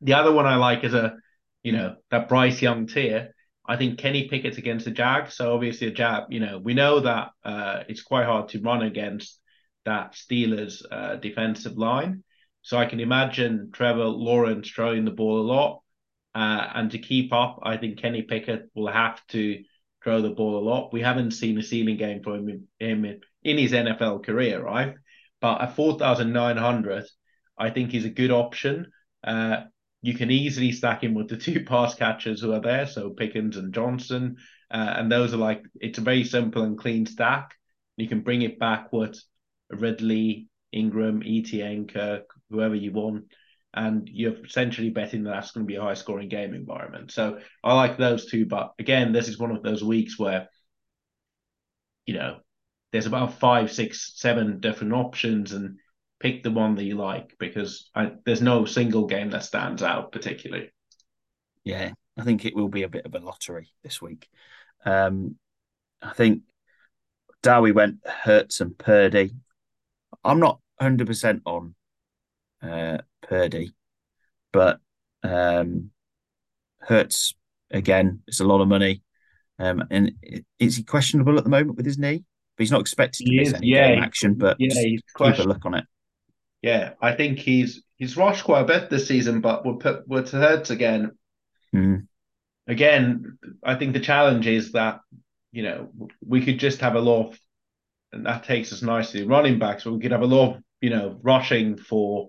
the 0.00 0.14
other 0.14 0.32
one 0.32 0.46
I 0.46 0.56
like 0.56 0.82
is 0.82 0.94
a, 0.94 1.16
you 1.62 1.72
know, 1.72 1.96
that 2.10 2.28
Bryce 2.28 2.62
Young 2.62 2.86
tier. 2.86 3.34
I 3.66 3.76
think 3.76 3.98
Kenny 3.98 4.28
Pickett's 4.28 4.56
against 4.56 4.86
the 4.86 4.92
Jag. 4.92 5.30
So 5.30 5.54
obviously 5.54 5.88
a 5.88 5.90
jab, 5.90 6.24
you 6.30 6.40
know, 6.40 6.58
we 6.58 6.72
know 6.72 7.00
that 7.00 7.28
uh, 7.44 7.82
it's 7.86 8.02
quite 8.02 8.24
hard 8.24 8.48
to 8.50 8.60
run 8.60 8.82
against 8.82 9.38
that 9.84 10.12
Steelers 10.12 10.82
uh, 10.90 11.16
defensive 11.16 11.76
line. 11.76 12.22
So 12.62 12.78
I 12.78 12.86
can 12.86 13.00
imagine 13.00 13.70
Trevor 13.72 14.06
Lawrence 14.06 14.70
throwing 14.70 15.04
the 15.04 15.10
ball 15.10 15.40
a 15.40 15.46
lot. 15.46 15.82
Uh, 16.34 16.66
and 16.74 16.90
to 16.90 16.98
keep 16.98 17.32
up, 17.32 17.60
I 17.62 17.76
think 17.76 18.00
Kenny 18.00 18.22
Pickett 18.22 18.70
will 18.74 18.88
have 18.88 19.24
to 19.28 19.62
throw 20.02 20.20
the 20.20 20.30
ball 20.30 20.58
a 20.58 20.64
lot. 20.64 20.92
We 20.92 21.00
haven't 21.00 21.32
seen 21.32 21.58
a 21.58 21.62
ceiling 21.62 21.96
game 21.96 22.22
for 22.22 22.36
him, 22.36 22.68
him 22.78 23.20
in 23.42 23.58
his 23.58 23.72
NFL 23.72 24.24
career, 24.24 24.62
right? 24.62 24.94
But 25.40 25.60
at 25.60 25.76
4,900, 25.76 27.04
I 27.58 27.70
think 27.70 27.90
he's 27.90 28.04
a 28.04 28.10
good 28.10 28.30
option. 28.30 28.90
Uh, 29.22 29.64
you 30.02 30.14
can 30.14 30.30
easily 30.30 30.72
stack 30.72 31.02
him 31.02 31.14
with 31.14 31.28
the 31.28 31.36
two 31.38 31.64
pass 31.64 31.94
catchers 31.94 32.40
who 32.40 32.52
are 32.52 32.60
there, 32.60 32.86
so 32.86 33.10
Pickens 33.10 33.56
and 33.56 33.72
Johnson. 33.72 34.36
Uh, 34.70 34.94
and 34.96 35.12
those 35.12 35.32
are 35.34 35.38
like, 35.38 35.62
it's 35.80 35.98
a 35.98 36.02
very 36.02 36.24
simple 36.24 36.62
and 36.62 36.78
clean 36.78 37.06
stack. 37.06 37.54
You 37.96 38.08
can 38.08 38.20
bring 38.20 38.42
it 38.42 38.58
back 38.58 38.92
with 38.92 39.22
Ridley, 39.70 40.48
Ingram, 40.72 41.22
ETN, 41.22 41.92
Kirk, 41.92 42.26
whoever 42.50 42.74
you 42.74 42.92
want 42.92 43.24
and 43.74 44.08
you're 44.10 44.44
essentially 44.44 44.90
betting 44.90 45.24
that 45.24 45.32
that's 45.32 45.50
going 45.50 45.66
to 45.66 45.70
be 45.70 45.76
a 45.76 45.82
high 45.82 45.94
scoring 45.94 46.28
game 46.28 46.54
environment. 46.54 47.10
So 47.10 47.40
I 47.62 47.74
like 47.74 47.98
those 47.98 48.30
two. 48.30 48.46
But 48.46 48.72
again, 48.78 49.12
this 49.12 49.28
is 49.28 49.38
one 49.38 49.50
of 49.50 49.62
those 49.62 49.82
weeks 49.82 50.18
where, 50.18 50.48
you 52.06 52.14
know, 52.14 52.38
there's 52.92 53.06
about 53.06 53.40
five, 53.40 53.72
six, 53.72 54.12
seven 54.14 54.60
different 54.60 54.92
options 54.92 55.52
and 55.52 55.78
pick 56.20 56.44
the 56.44 56.52
one 56.52 56.76
that 56.76 56.84
you 56.84 56.94
like 56.94 57.34
because 57.40 57.90
I, 57.94 58.12
there's 58.24 58.40
no 58.40 58.64
single 58.64 59.06
game 59.06 59.30
that 59.30 59.44
stands 59.44 59.82
out 59.82 60.12
particularly. 60.12 60.70
Yeah, 61.64 61.92
I 62.16 62.22
think 62.22 62.44
it 62.44 62.54
will 62.54 62.68
be 62.68 62.84
a 62.84 62.88
bit 62.88 63.06
of 63.06 63.14
a 63.14 63.18
lottery 63.18 63.72
this 63.82 64.00
week. 64.00 64.28
Um, 64.84 65.36
I 66.00 66.12
think 66.12 66.42
Dowie 67.42 67.72
went 67.72 68.06
Hurts 68.06 68.60
and 68.60 68.78
Purdy. 68.78 69.32
I'm 70.22 70.40
not 70.40 70.60
100% 70.80 71.40
on 71.46 71.74
uh, 72.62 72.98
Purdy, 73.22 73.72
but 74.52 74.80
um, 75.22 75.90
Hurts 76.80 77.34
again. 77.70 78.22
It's 78.26 78.40
a 78.40 78.44
lot 78.44 78.60
of 78.60 78.68
money, 78.68 79.02
um, 79.58 79.84
and 79.90 80.12
is 80.58 80.76
he 80.76 80.82
questionable 80.82 81.38
at 81.38 81.44
the 81.44 81.50
moment 81.50 81.76
with 81.76 81.86
his 81.86 81.98
knee? 81.98 82.24
But 82.56 82.62
he's 82.62 82.70
not 82.70 82.80
expected 82.80 83.24
to 83.24 83.30
he 83.30 83.38
miss 83.38 83.48
is, 83.48 83.54
any 83.54 83.68
yeah, 83.68 84.00
action. 84.02 84.34
But 84.34 84.56
yeah, 84.60 84.74
he's 84.74 85.02
keep 85.16 85.38
a 85.38 85.42
look 85.42 85.64
on 85.64 85.74
it. 85.74 85.84
Yeah, 86.62 86.92
I 87.00 87.12
think 87.12 87.38
he's 87.38 87.82
he's 87.96 88.16
rushed 88.16 88.44
quite 88.44 88.62
a 88.62 88.64
bit 88.64 88.90
this 88.90 89.08
season, 89.08 89.40
but 89.40 89.64
we'll 89.64 89.76
put 89.76 90.06
with 90.08 90.30
Hurts 90.30 90.70
again. 90.70 91.12
Mm. 91.74 92.06
again, 92.68 93.36
I 93.64 93.74
think 93.74 93.92
the 93.92 94.00
challenge 94.00 94.46
is 94.46 94.72
that 94.72 95.00
you 95.52 95.62
know 95.62 95.90
we 96.24 96.44
could 96.44 96.58
just 96.58 96.80
have 96.80 96.94
a 96.94 97.00
lot 97.00 97.28
of, 97.28 97.38
and 98.14 98.26
that 98.26 98.44
takes 98.44 98.72
us 98.72 98.82
nicely 98.82 99.26
running 99.26 99.58
backs, 99.58 99.84
but 99.84 99.92
we 99.92 100.00
could 100.00 100.12
have 100.12 100.22
a 100.22 100.26
lot 100.26 100.54
of 100.54 100.62
you 100.80 100.90
know 100.90 101.18
rushing 101.22 101.76
for 101.76 102.28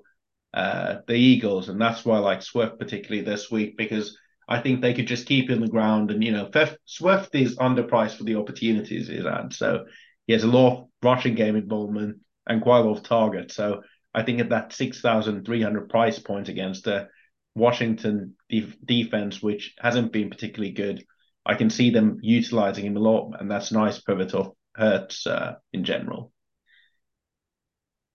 uh, 0.53 0.97
the 1.07 1.15
Eagles, 1.15 1.69
and 1.69 1.79
that's 1.79 2.03
why 2.03 2.17
I 2.17 2.19
like 2.19 2.41
Swift 2.41 2.79
particularly 2.79 3.23
this 3.23 3.51
week 3.51 3.77
because 3.77 4.17
I 4.47 4.59
think 4.59 4.81
they 4.81 4.93
could 4.93 5.07
just 5.07 5.27
keep 5.27 5.49
in 5.49 5.61
the 5.61 5.67
ground, 5.67 6.11
and 6.11 6.23
you 6.23 6.31
know 6.31 6.49
Swift 6.85 7.35
is 7.35 7.57
underpriced 7.57 8.17
for 8.17 8.23
the 8.23 8.35
opportunities 8.35 9.07
he's 9.07 9.23
had, 9.23 9.53
so 9.53 9.85
he 10.27 10.33
has 10.33 10.43
a 10.43 10.47
lot 10.47 10.71
of 10.71 10.87
rushing 11.03 11.35
game 11.35 11.55
involvement 11.55 12.17
and 12.47 12.61
quite 12.61 12.79
a 12.79 12.83
lot 12.83 12.97
of 12.97 13.03
targets. 13.03 13.55
So 13.55 13.81
I 14.13 14.23
think 14.23 14.39
at 14.39 14.49
that 14.49 14.73
six 14.73 15.01
thousand 15.01 15.45
three 15.45 15.61
hundred 15.61 15.89
price 15.89 16.19
point 16.19 16.49
against 16.49 16.85
the 16.85 17.09
Washington 17.53 18.35
def- 18.49 18.75
defense, 18.83 19.41
which 19.41 19.75
hasn't 19.79 20.11
been 20.11 20.29
particularly 20.29 20.73
good, 20.73 21.05
I 21.45 21.55
can 21.55 21.69
see 21.69 21.91
them 21.91 22.19
utilizing 22.21 22.85
him 22.85 22.97
a 22.97 23.01
lot, 23.01 23.33
and 23.39 23.49
that's 23.51 23.71
nice 23.71 23.99
pivot 24.01 24.33
off 24.33 24.53
Hurts 24.75 25.25
uh, 25.25 25.55
in 25.73 25.83
general. 25.83 26.31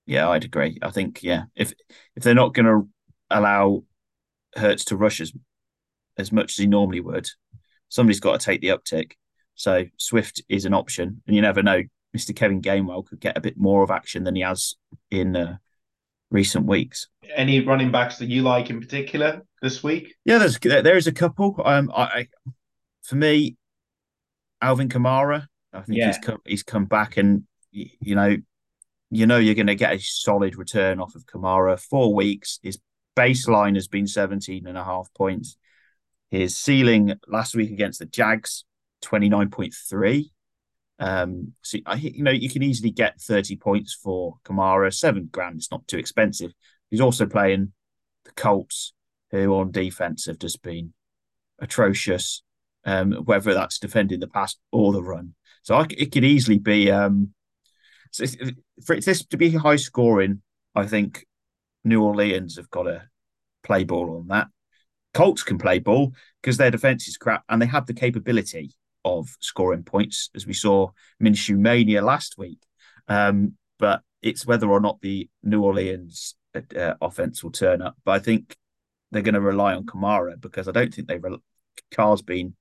Yeah, 0.06 0.28
I'd 0.28 0.44
agree. 0.44 0.78
I 0.82 0.90
think 0.90 1.22
yeah, 1.22 1.44
if 1.54 1.72
if 2.16 2.22
they're 2.22 2.34
not 2.34 2.54
going 2.54 2.66
to 2.66 2.88
allow 3.30 3.84
Hurts 4.56 4.86
to 4.86 4.96
rush 4.96 5.20
as 5.20 5.32
as 6.18 6.32
much 6.32 6.52
as 6.52 6.56
he 6.56 6.66
normally 6.66 7.00
would, 7.00 7.28
somebody's 7.88 8.20
got 8.20 8.38
to 8.38 8.44
take 8.44 8.60
the 8.60 8.68
uptick. 8.68 9.12
So 9.54 9.84
Swift 9.96 10.42
is 10.48 10.64
an 10.64 10.74
option, 10.74 11.22
and 11.26 11.36
you 11.36 11.42
never 11.42 11.62
know. 11.62 11.82
Mr. 12.16 12.34
Kevin 12.34 12.60
Gainwell 12.60 13.06
could 13.06 13.20
get 13.20 13.36
a 13.36 13.40
bit 13.40 13.56
more 13.56 13.84
of 13.84 13.90
action 13.92 14.24
than 14.24 14.34
he 14.34 14.42
has 14.42 14.74
in 15.12 15.36
uh, 15.36 15.58
recent 16.30 16.66
weeks. 16.66 17.06
Any 17.36 17.60
running 17.60 17.92
backs 17.92 18.18
that 18.18 18.28
you 18.28 18.42
like 18.42 18.68
in 18.68 18.80
particular 18.80 19.42
this 19.62 19.82
week? 19.84 20.16
Yeah, 20.24 20.38
there's 20.38 20.58
there 20.58 20.96
is 20.96 21.06
a 21.06 21.12
couple. 21.12 21.60
Um, 21.64 21.90
I, 21.94 22.02
I 22.02 22.28
for 23.02 23.16
me, 23.16 23.56
Alvin 24.60 24.88
Kamara. 24.88 25.46
I 25.72 25.82
think 25.82 25.98
yeah. 25.98 26.06
he's 26.08 26.18
come 26.18 26.38
he's 26.44 26.62
come 26.62 26.86
back, 26.86 27.16
and 27.16 27.44
you 27.72 28.14
know, 28.14 28.36
you 29.10 29.26
know, 29.26 29.38
you're 29.38 29.54
going 29.54 29.66
to 29.66 29.74
get 29.74 29.94
a 29.94 30.00
solid 30.00 30.56
return 30.56 31.00
off 31.00 31.14
of 31.14 31.26
Kamara. 31.26 31.78
Four 31.78 32.14
weeks, 32.14 32.58
his 32.62 32.78
baseline 33.16 33.74
has 33.74 33.88
been 33.88 34.06
17 34.06 34.66
and 34.66 34.78
a 34.78 34.84
half 34.84 35.12
points. 35.14 35.56
His 36.30 36.56
ceiling 36.56 37.14
last 37.26 37.56
week 37.56 37.70
against 37.70 37.98
the 37.98 38.06
Jags, 38.06 38.64
29.3. 39.04 40.30
Um, 41.00 41.54
so 41.62 41.78
I, 41.86 41.94
you 41.96 42.22
know, 42.22 42.30
you 42.30 42.50
can 42.50 42.62
easily 42.62 42.90
get 42.90 43.20
30 43.20 43.56
points 43.56 43.94
for 43.94 44.36
Kamara. 44.44 44.92
Seven 44.94 45.28
grand, 45.32 45.56
it's 45.56 45.70
not 45.70 45.86
too 45.88 45.98
expensive. 45.98 46.52
He's 46.90 47.00
also 47.00 47.26
playing 47.26 47.72
the 48.24 48.32
Colts, 48.32 48.92
who 49.30 49.54
on 49.54 49.70
defense 49.70 50.26
have 50.26 50.38
just 50.38 50.62
been 50.62 50.92
atrocious, 51.58 52.42
um, 52.84 53.12
whether 53.24 53.54
that's 53.54 53.78
defending 53.78 54.20
the 54.20 54.28
pass 54.28 54.56
or 54.70 54.92
the 54.92 55.02
run. 55.02 55.34
So 55.62 55.76
I, 55.76 55.86
it 55.96 56.12
could 56.12 56.24
easily 56.24 56.58
be 56.58 56.90
um, 56.90 57.34
for 58.84 59.00
this 59.00 59.24
to 59.26 59.36
be 59.36 59.50
high 59.50 59.76
scoring. 59.76 60.42
I 60.74 60.86
think 60.86 61.26
New 61.84 62.02
Orleans 62.02 62.56
have 62.56 62.70
got 62.70 62.84
to 62.84 63.02
play 63.62 63.84
ball 63.84 64.18
on 64.18 64.28
that. 64.28 64.48
Colts 65.12 65.42
can 65.42 65.58
play 65.58 65.80
ball 65.80 66.12
because 66.40 66.56
their 66.56 66.70
defense 66.70 67.08
is 67.08 67.16
crap 67.16 67.44
and 67.48 67.60
they 67.60 67.66
have 67.66 67.86
the 67.86 67.94
capability 67.94 68.72
of 69.04 69.28
scoring 69.40 69.82
points, 69.82 70.30
as 70.34 70.46
we 70.46 70.52
saw 70.52 70.90
Minshew 71.22 71.58
Mania 71.58 72.02
last 72.02 72.38
week. 72.38 72.60
Um, 73.08 73.54
but 73.78 74.02
it's 74.22 74.46
whether 74.46 74.68
or 74.68 74.80
not 74.80 75.00
the 75.00 75.28
New 75.42 75.62
Orleans 75.62 76.36
uh, 76.54 76.94
offense 77.00 77.42
will 77.42 77.50
turn 77.50 77.82
up. 77.82 77.96
But 78.04 78.12
I 78.12 78.18
think 78.20 78.56
they're 79.10 79.22
going 79.22 79.34
to 79.34 79.40
rely 79.40 79.74
on 79.74 79.86
Kamara 79.86 80.40
because 80.40 80.68
I 80.68 80.72
don't 80.72 80.92
think 80.92 81.08
they 81.08 81.18
re- 81.18 81.38
Carr's 81.90 82.22
been 82.22 82.54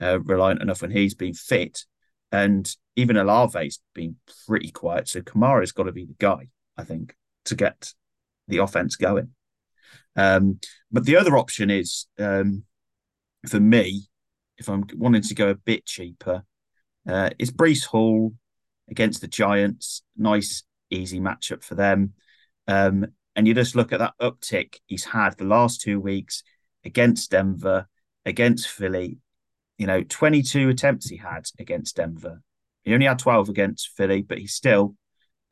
uh, 0.00 0.20
reliant 0.20 0.62
enough 0.62 0.82
when 0.82 0.90
he's 0.90 1.14
been 1.14 1.34
fit, 1.34 1.84
and 2.30 2.70
even 2.96 3.16
Olave's 3.16 3.80
been 3.94 4.16
pretty 4.46 4.70
quiet. 4.70 5.08
So 5.08 5.20
Kamara's 5.20 5.72
got 5.72 5.84
to 5.84 5.92
be 5.92 6.04
the 6.04 6.16
guy, 6.18 6.48
I 6.76 6.84
think, 6.84 7.14
to 7.46 7.54
get 7.54 7.92
the 8.48 8.58
offense 8.58 8.96
going. 8.96 9.30
Um, 10.16 10.60
but 10.90 11.04
the 11.04 11.16
other 11.16 11.38
option 11.38 11.70
is 11.70 12.06
um, 12.18 12.64
for 13.46 13.60
me 13.60 14.08
if 14.58 14.68
I'm 14.68 14.84
wanting 14.94 15.22
to 15.22 15.34
go 15.34 15.50
a 15.50 15.54
bit 15.54 15.86
cheaper, 15.86 16.42
uh, 17.08 17.30
is 17.38 17.50
Breece 17.50 17.86
Hall 17.86 18.34
against 18.90 19.20
the 19.20 19.28
Giants. 19.28 20.02
Nice, 20.16 20.64
easy 20.90 21.20
matchup 21.20 21.62
for 21.62 21.74
them. 21.74 22.14
Um, 22.66 23.06
and 23.36 23.46
you 23.46 23.54
just 23.54 23.76
look 23.76 23.92
at 23.92 24.00
that 24.00 24.14
uptick 24.20 24.78
he's 24.86 25.04
had 25.04 25.38
the 25.38 25.44
last 25.44 25.80
two 25.80 26.00
weeks 26.00 26.42
against 26.84 27.30
Denver, 27.30 27.88
against 28.26 28.68
Philly. 28.68 29.18
You 29.78 29.86
know, 29.86 30.02
22 30.02 30.68
attempts 30.68 31.08
he 31.08 31.16
had 31.16 31.46
against 31.58 31.96
Denver. 31.96 32.42
He 32.84 32.94
only 32.94 33.06
had 33.06 33.18
12 33.18 33.48
against 33.48 33.90
Philly, 33.96 34.22
but 34.22 34.38
he 34.38 34.46
still 34.46 34.96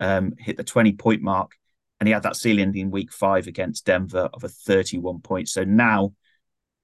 um, 0.00 0.34
hit 0.38 0.56
the 0.56 0.64
20 0.64 0.92
point 0.94 1.22
mark. 1.22 1.52
And 1.98 2.06
he 2.06 2.12
had 2.12 2.24
that 2.24 2.36
ceiling 2.36 2.76
in 2.76 2.90
week 2.90 3.10
five 3.12 3.46
against 3.46 3.86
Denver 3.86 4.28
of 4.34 4.44
a 4.44 4.48
31 4.48 5.20
points. 5.20 5.52
So 5.52 5.64
now 5.64 6.12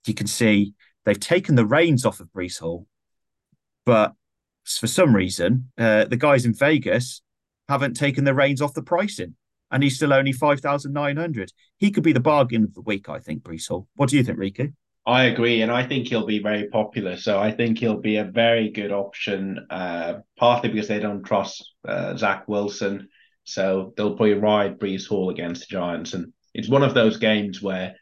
you 0.07 0.15
can 0.15 0.27
see 0.27 0.75
They've 1.05 1.19
taken 1.19 1.55
the 1.55 1.67
reins 1.67 2.07
off 2.07 2.21
of 2.21 2.29
Breece 2.33 2.61
Hall, 2.61 2.87
but 3.85 4.15
for 4.65 4.87
some 4.87 5.15
reason, 5.15 5.71
uh, 5.77 6.05
the 6.05 6.17
guys 6.17 6.45
in 6.45 6.55
Vegas 6.55 7.23
haven't 7.69 7.95
taken 7.95 8.25
the 8.25 8.35
reins 8.35 8.63
off 8.63 8.75
the 8.75 8.83
pricing, 8.83 9.35
and 9.71 9.83
he's 9.83 9.97
still 9.97 10.13
only 10.13 10.33
five 10.33 10.61
thousand 10.61 10.93
nine 10.93 11.17
hundred. 11.17 11.53
He 11.79 11.91
could 11.91 12.05
be 12.05 12.13
the 12.13 12.21
bargain 12.21 12.63
of 12.63 12.75
the 12.75 12.83
week, 12.83 13.09
I 13.09 13.19
think. 13.19 13.43
Breece 13.43 13.69
Hall. 13.69 13.89
What 13.97 14.11
do 14.11 14.17
you 14.17 14.23
think, 14.23 14.39
Riku? 14.39 14.73
I 15.05 15.25
agree, 15.25 15.63
and 15.63 15.73
I 15.73 15.87
think 15.87 16.07
he'll 16.07 16.27
be 16.27 16.43
very 16.43 16.69
popular. 16.69 17.17
So 17.17 17.39
I 17.41 17.51
think 17.51 17.79
he'll 17.79 18.01
be 18.01 18.17
a 18.17 18.25
very 18.25 18.71
good 18.71 18.93
option, 18.93 19.67
uh, 19.69 20.21
partly 20.37 20.71
because 20.71 20.89
they 20.89 21.01
don't 21.01 21.25
trust 21.25 21.73
uh, 21.87 22.17
Zach 22.17 22.47
Wilson, 22.47 23.09
so 23.45 23.93
they'll 23.97 24.15
probably 24.15 24.35
ride 24.35 24.79
Breece 24.79 25.09
Hall 25.09 25.31
against 25.31 25.69
the 25.69 25.73
Giants, 25.73 26.15
and 26.15 26.33
it's 26.55 26.69
one 26.69 26.85
of 26.85 26.95
those 26.95 27.17
games 27.17 27.61
where 27.61 27.97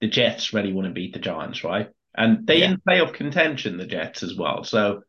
the 0.00 0.06
Jets 0.06 0.52
really 0.52 0.72
want 0.72 0.86
to 0.86 0.94
beat 0.94 1.12
the 1.12 1.18
Giants, 1.18 1.64
right? 1.64 1.88
and 2.18 2.46
they 2.46 2.58
yeah. 2.58 2.72
in 2.72 2.82
playoff 2.86 3.14
contention, 3.14 3.76
the 3.76 3.86
Jets 3.86 4.22
as 4.22 4.34
well. 4.34 4.64
So, 4.64 5.02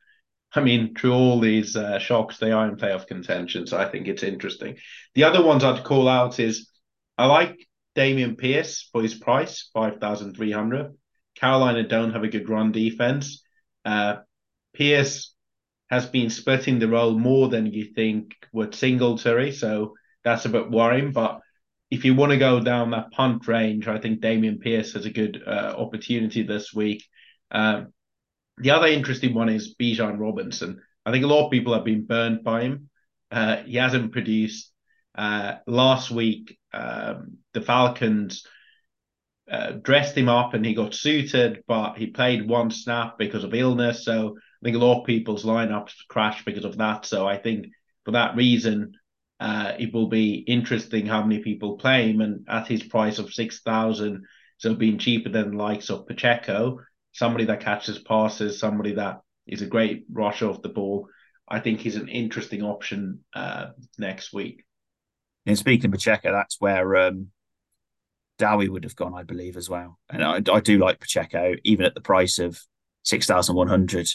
I 0.53 0.61
mean, 0.61 0.95
through 0.95 1.13
all 1.13 1.39
these 1.39 1.75
uh, 1.75 1.97
shocks, 1.97 2.37
they 2.37 2.51
are 2.51 2.67
in 2.69 2.77
playoff 2.77 3.07
contention. 3.07 3.65
So 3.65 3.77
I 3.77 3.89
think 3.89 4.07
it's 4.07 4.23
interesting. 4.23 4.77
The 5.15 5.23
other 5.23 5.43
ones 5.43 5.63
I'd 5.63 5.83
call 5.83 6.07
out 6.07 6.39
is 6.39 6.69
I 7.17 7.25
like 7.25 7.67
Dameon 7.95 8.37
Pierce 8.37 8.87
for 8.91 9.01
his 9.01 9.15
price, 9.15 9.69
five 9.73 9.99
thousand 9.99 10.35
three 10.35 10.51
hundred. 10.51 10.95
Carolina 11.35 11.87
don't 11.87 12.13
have 12.13 12.23
a 12.23 12.29
good 12.29 12.49
run 12.49 12.71
defense. 12.71 13.43
Uh, 13.85 14.17
Pierce 14.73 15.33
has 15.89 16.05
been 16.05 16.29
splitting 16.29 16.79
the 16.79 16.87
role 16.87 17.17
more 17.17 17.49
than 17.49 17.65
you 17.65 17.85
think 17.95 18.35
with 18.53 18.75
Singletary, 18.75 19.51
so 19.51 19.95
that's 20.23 20.45
a 20.45 20.49
bit 20.49 20.69
worrying. 20.69 21.11
But 21.11 21.39
if 21.89 22.05
you 22.05 22.13
want 22.13 22.31
to 22.31 22.37
go 22.37 22.59
down 22.59 22.91
that 22.91 23.11
punt 23.11 23.47
range, 23.47 23.87
I 23.87 23.99
think 23.99 24.21
Dameon 24.21 24.61
Pierce 24.61 24.93
has 24.93 25.05
a 25.05 25.11
good 25.11 25.41
uh, 25.45 25.73
opportunity 25.77 26.43
this 26.43 26.73
week. 26.73 27.03
Um, 27.51 27.93
the 28.57 28.71
other 28.71 28.87
interesting 28.87 29.33
one 29.33 29.49
is 29.49 29.75
Bijan 29.75 30.19
Robinson. 30.19 30.81
I 31.05 31.11
think 31.11 31.23
a 31.23 31.27
lot 31.27 31.45
of 31.45 31.51
people 31.51 31.73
have 31.73 31.85
been 31.85 32.05
burned 32.05 32.43
by 32.43 32.61
him. 32.61 32.89
Uh, 33.31 33.57
he 33.57 33.77
hasn't 33.77 34.11
produced. 34.11 34.71
Uh, 35.15 35.55
last 35.65 36.11
week, 36.11 36.57
um, 36.73 37.37
the 37.53 37.61
Falcons 37.61 38.45
uh, 39.49 39.71
dressed 39.81 40.17
him 40.17 40.29
up 40.29 40.53
and 40.53 40.65
he 40.65 40.73
got 40.73 40.93
suited, 40.93 41.63
but 41.67 41.95
he 41.97 42.07
played 42.07 42.47
one 42.47 42.71
snap 42.71 43.17
because 43.17 43.43
of 43.43 43.53
illness. 43.53 44.05
So 44.05 44.37
I 44.37 44.65
think 44.65 44.75
a 44.75 44.79
lot 44.79 45.01
of 45.01 45.07
people's 45.07 45.45
lineups 45.45 45.93
crashed 46.07 46.45
because 46.45 46.65
of 46.65 46.77
that. 46.77 47.05
So 47.05 47.27
I 47.27 47.37
think 47.37 47.67
for 48.05 48.11
that 48.11 48.35
reason, 48.35 48.93
uh, 49.39 49.73
it 49.79 49.93
will 49.93 50.07
be 50.07 50.35
interesting 50.35 51.05
how 51.05 51.23
many 51.23 51.41
people 51.41 51.77
play 51.77 52.11
him. 52.11 52.21
And 52.21 52.45
at 52.49 52.67
his 52.67 52.83
price 52.83 53.19
of 53.19 53.33
6,000, 53.33 54.23
so 54.57 54.75
being 54.75 54.97
cheaper 54.97 55.29
than 55.29 55.51
the 55.51 55.57
likes 55.57 55.89
of 55.89 56.05
Pacheco, 56.07 56.79
somebody 57.13 57.45
that 57.45 57.61
catches 57.61 57.99
passes, 57.99 58.59
somebody 58.59 58.93
that 58.95 59.21
is 59.47 59.61
a 59.61 59.67
great 59.67 60.05
rusher 60.11 60.49
off 60.49 60.61
the 60.61 60.69
ball, 60.69 61.07
I 61.47 61.59
think 61.59 61.79
he's 61.79 61.95
an 61.95 62.09
interesting 62.09 62.61
option 62.61 63.23
uh, 63.33 63.67
next 63.97 64.33
week. 64.33 64.63
And 65.45 65.57
speaking 65.57 65.85
of 65.85 65.93
Pacheco, 65.93 66.31
that's 66.31 66.57
where 66.59 66.95
um, 66.95 67.31
Dowie 68.39 68.69
would 68.69 68.85
have 68.85 68.95
gone, 68.95 69.13
I 69.13 69.21
believe, 69.23 69.57
as 69.57 69.69
well. 69.69 69.99
And 70.09 70.23
I, 70.23 70.41
I 70.51 70.59
do 70.61 70.79
like 70.79 70.99
Pacheco, 70.99 71.53
even 71.63 71.85
at 71.85 71.93
the 71.93 72.01
price 72.01 72.39
of 72.39 72.59
6,100, 73.03 74.09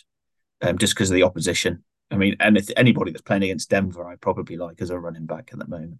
um, 0.62 0.78
just 0.78 0.94
because 0.94 1.10
of 1.10 1.14
the 1.14 1.22
opposition. 1.22 1.84
I 2.10 2.16
mean, 2.16 2.36
and 2.40 2.56
if 2.56 2.68
anybody 2.76 3.12
that's 3.12 3.22
playing 3.22 3.44
against 3.44 3.70
Denver, 3.70 4.06
I 4.06 4.16
probably 4.16 4.56
like 4.56 4.80
as 4.80 4.90
a 4.90 4.98
running 4.98 5.26
back 5.26 5.50
at 5.52 5.58
the 5.58 5.68
moment. 5.68 5.98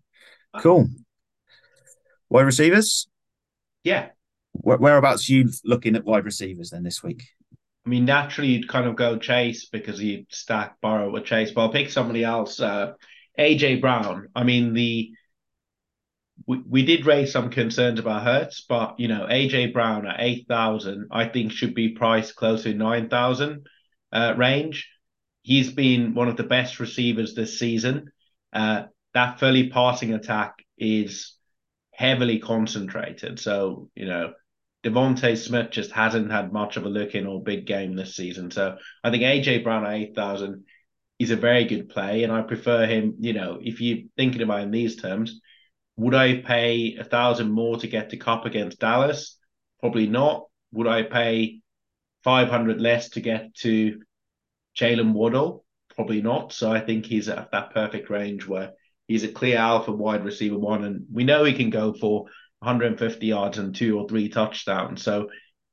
Cool. 0.58 0.88
Wide 2.28 2.42
receivers? 2.42 3.06
Yeah. 3.84 4.08
Where, 4.52 4.78
whereabouts 4.78 5.28
you 5.28 5.50
looking 5.64 5.94
at 5.94 6.04
wide 6.04 6.24
receivers 6.24 6.70
then 6.70 6.82
this 6.82 7.02
week? 7.02 7.24
I 7.86 7.90
mean, 7.90 8.06
naturally 8.06 8.48
you'd 8.50 8.68
kind 8.68 8.86
of 8.86 8.96
go 8.96 9.18
Chase 9.18 9.66
because 9.66 10.00
you 10.00 10.24
stack 10.30 10.80
Burrow 10.80 11.10
with 11.10 11.26
Chase, 11.26 11.50
but 11.52 11.62
I'll 11.62 11.72
pick 11.72 11.90
somebody 11.90 12.24
else. 12.24 12.58
Uh, 12.58 12.94
AJ 13.38 13.80
Brown. 13.80 14.28
I 14.34 14.44
mean, 14.44 14.72
the 14.72 15.12
we, 16.46 16.62
we 16.68 16.84
did 16.84 17.06
raise 17.06 17.32
some 17.32 17.50
concerns 17.50 17.98
about 17.98 18.22
Hurts, 18.22 18.64
but 18.68 18.98
you 18.98 19.08
know, 19.08 19.26
AJ 19.30 19.72
Brown 19.72 20.06
at 20.06 20.16
eight 20.18 20.46
thousand, 20.48 21.08
I 21.10 21.26
think 21.26 21.52
should 21.52 21.74
be 21.74 21.90
priced 21.90 22.36
closer 22.36 22.72
to 22.72 22.78
nine 22.78 23.08
thousand 23.08 23.66
uh, 24.12 24.34
range. 24.36 24.88
He's 25.42 25.72
been 25.72 26.14
one 26.14 26.28
of 26.28 26.36
the 26.36 26.44
best 26.44 26.80
receivers 26.80 27.34
this 27.34 27.58
season. 27.58 28.10
Uh, 28.52 28.84
that 29.12 29.38
Philly 29.38 29.70
passing 29.70 30.14
attack 30.14 30.54
is 30.78 31.34
heavily 31.92 32.38
concentrated. 32.38 33.38
So, 33.38 33.88
you 33.94 34.06
know, 34.06 34.32
Devonta 34.82 35.36
Smith 35.36 35.70
just 35.70 35.92
hasn't 35.92 36.30
had 36.30 36.52
much 36.52 36.76
of 36.76 36.84
a 36.84 36.88
look 36.88 37.14
in 37.14 37.26
or 37.26 37.42
big 37.42 37.66
game 37.66 37.94
this 37.94 38.16
season. 38.16 38.50
So 38.50 38.76
I 39.02 39.10
think 39.10 39.22
AJ 39.22 39.64
Brown 39.64 39.86
at 39.86 39.94
8,000 39.94 40.64
is 41.18 41.30
a 41.30 41.36
very 41.36 41.64
good 41.64 41.88
play. 41.88 42.24
And 42.24 42.32
I 42.32 42.42
prefer 42.42 42.86
him, 42.86 43.14
you 43.20 43.32
know, 43.32 43.58
if 43.62 43.80
you're 43.80 44.04
thinking 44.16 44.42
about 44.42 44.62
in 44.62 44.70
these 44.70 44.96
terms, 44.96 45.40
would 45.96 46.14
I 46.14 46.38
pay 46.38 46.96
a 46.98 47.04
thousand 47.04 47.50
more 47.50 47.78
to 47.78 47.86
get 47.86 48.10
to 48.10 48.16
Kupp 48.16 48.46
against 48.46 48.80
Dallas? 48.80 49.38
Probably 49.80 50.06
not. 50.06 50.46
Would 50.72 50.86
I 50.88 51.02
pay 51.02 51.60
500 52.24 52.80
less 52.80 53.10
to 53.10 53.20
get 53.20 53.54
to 53.56 54.00
Jaylen 54.76 55.12
Waddle? 55.12 55.64
Probably 55.94 56.20
not. 56.20 56.52
So 56.52 56.72
I 56.72 56.80
think 56.80 57.06
he's 57.06 57.28
at 57.28 57.52
that 57.52 57.72
perfect 57.72 58.10
range 58.10 58.46
where 58.46 58.72
he's 59.06 59.22
a 59.22 59.28
clear 59.28 59.58
alpha 59.58 59.92
wide 59.92 60.24
receiver 60.24 60.58
one, 60.58 60.84
and 60.84 61.06
we 61.12 61.24
know 61.24 61.44
he 61.44 61.52
can 61.52 61.70
go 61.70 61.92
for 61.92 62.24
150 62.60 63.26
yards 63.26 63.58
and 63.58 63.74
two 63.74 63.98
or 63.98 64.08
three 64.08 64.28
touchdowns. 64.28 65.02
So 65.02 65.28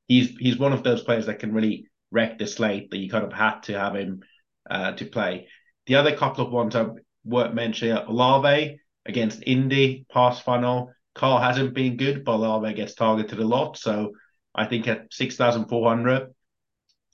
he's 0.08 0.30
he's 0.38 0.58
one 0.58 0.74
of 0.74 0.84
those 0.84 1.04
players 1.04 1.26
that 1.26 1.40
can 1.40 1.54
really 1.54 1.88
wreck 2.12 2.38
the 2.38 2.46
slate 2.46 2.92
that 2.92 2.98
you 2.98 3.10
kind 3.10 3.24
of 3.26 3.34
had 3.34 3.62
to 3.64 3.80
have 3.80 3.96
him 3.96 4.22
uh, 4.70 4.92
to 4.92 5.06
play. 5.06 5.48
The 5.88 5.96
other 5.96 6.16
couple 6.16 6.46
of 6.46 6.52
ones 6.52 6.76
I 6.76 6.86
worth 7.24 7.54
mentioning 7.54 7.96
Olave 7.96 8.80
against 9.06 9.44
Indy, 9.46 10.06
pass 10.12 10.42
funnel. 10.42 10.94
Carr 11.14 11.42
hasn't 11.42 11.74
been 11.74 11.98
good, 11.98 12.24
but 12.24 12.36
Olave 12.36 12.74
gets 12.74 12.94
targeted 12.94 13.40
a 13.40 13.46
lot. 13.46 13.78
So 13.78 14.14
I 14.56 14.66
think 14.66 14.88
at 14.88 15.14
6,400, 15.14 16.34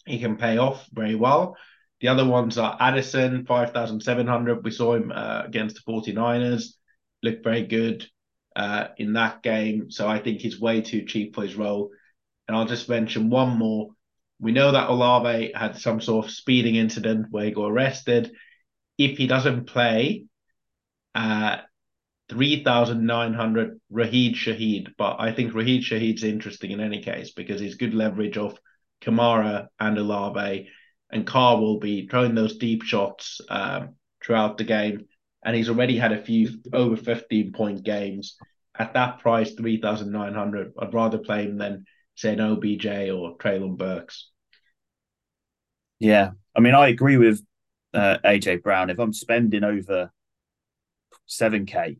he 0.06 0.20
can 0.20 0.38
pay 0.38 0.58
off 0.58 0.88
very 0.94 1.16
well. 1.16 1.58
The 2.00 2.10
other 2.10 2.26
ones 2.26 2.58
are 2.58 2.78
Addison, 2.80 3.46
5,700. 3.46 4.64
We 4.64 4.72
saw 4.72 4.94
him 4.94 5.12
uh, 5.12 5.44
against 5.46 5.82
the 5.84 5.92
49ers, 5.92 6.74
looked 7.24 7.44
very 7.44 7.64
good 7.64 8.08
uh, 8.56 8.90
in 8.98 9.14
that 9.14 9.42
game. 9.42 9.90
So 9.90 10.08
I 10.08 10.20
think 10.20 10.40
he's 10.40 10.60
way 10.60 10.82
too 10.82 11.06
cheap 11.06 11.34
for 11.34 11.42
his 11.42 11.56
role. 11.56 11.90
And 12.48 12.56
I'll 12.56 12.66
just 12.66 12.88
mention 12.88 13.30
one 13.30 13.58
more. 13.58 13.90
We 14.40 14.52
know 14.52 14.72
that 14.72 14.90
Olave 14.90 15.52
had 15.56 15.78
some 15.78 16.00
sort 16.00 16.26
of 16.26 16.32
speeding 16.32 16.76
incident 16.76 17.28
where 17.32 17.46
he 17.46 17.52
got 17.52 17.72
arrested. 17.72 18.32
If 18.98 19.18
he 19.18 19.26
doesn't 19.26 19.66
play, 19.66 20.26
uh, 21.16 21.58
3,900 22.30 23.80
Rashid 23.90 24.36
Shaheed. 24.36 24.94
But 24.98 25.18
I 25.20 25.32
think 25.32 25.54
Rashid 25.54 25.84
Shaheed's 25.84 26.24
interesting 26.24 26.72
in 26.72 26.80
any 26.80 27.02
case 27.02 27.32
because 27.32 27.60
he's 27.60 27.76
good 27.76 27.94
leverage 27.94 28.38
off 28.38 28.58
Kamara 29.02 29.68
and 29.80 29.98
Olave 29.98 30.70
and 31.10 31.26
Carr 31.26 31.60
will 31.60 31.80
be 31.80 32.08
throwing 32.08 32.36
those 32.36 32.58
deep 32.58 32.84
shots 32.84 33.40
um, 33.50 33.96
throughout 34.24 34.58
the 34.58 34.64
game. 34.64 35.06
And 35.44 35.56
he's 35.56 35.70
already 35.70 35.98
had 35.98 36.12
a 36.12 36.22
few 36.22 36.50
over 36.74 36.98
15 36.98 37.54
point 37.54 37.84
games. 37.84 38.38
At 38.78 38.94
that 38.94 39.20
price, 39.20 39.54
3,900, 39.54 40.74
I'd 40.78 40.94
rather 40.94 41.18
play 41.18 41.46
him 41.46 41.58
than, 41.58 41.86
say, 42.16 42.34
an 42.34 42.42
OBJ 42.42 42.86
or 42.86 43.38
Treylon 43.38 43.78
Burks. 43.78 44.30
Yeah. 46.00 46.32
I 46.56 46.60
mean, 46.60 46.76
I 46.76 46.90
agree 46.90 47.18
with 47.18 47.42
uh, 47.94 48.18
AJ 48.24 48.62
Brown. 48.62 48.90
If 48.90 49.00
I'm 49.00 49.14
spending 49.14 49.64
over 49.64 50.12
7K, 51.30 51.98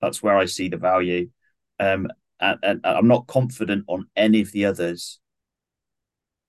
that's 0.00 0.22
where 0.22 0.36
I 0.36 0.46
see 0.46 0.68
the 0.68 0.76
value. 0.76 1.30
Um, 1.80 2.08
and, 2.40 2.58
and 2.62 2.80
I'm 2.84 3.08
not 3.08 3.26
confident 3.26 3.84
on 3.88 4.06
any 4.16 4.40
of 4.40 4.52
the 4.52 4.66
others 4.66 5.18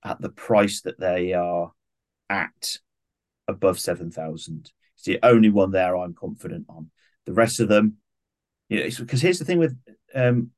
at 0.04 0.22
the 0.22 0.30
price 0.30 0.82
that 0.82 1.00
they 1.00 1.34
are 1.34 1.72
at 2.30 2.78
above 3.48 3.80
7,000. 3.80 4.72
It's 4.96 5.06
the 5.06 5.20
only 5.24 5.50
one 5.50 5.72
there 5.72 5.98
I'm 5.98 6.14
confident 6.14 6.66
on. 6.70 6.92
The 7.26 7.34
rest 7.34 7.60
of 7.60 7.70
them, 7.70 7.98
you 8.70 8.80
know, 8.80 8.90
because 9.00 9.22
here's 9.22 9.40
the 9.40 9.46
thing 9.46 9.60
with 9.60 9.78
um, 10.14 10.52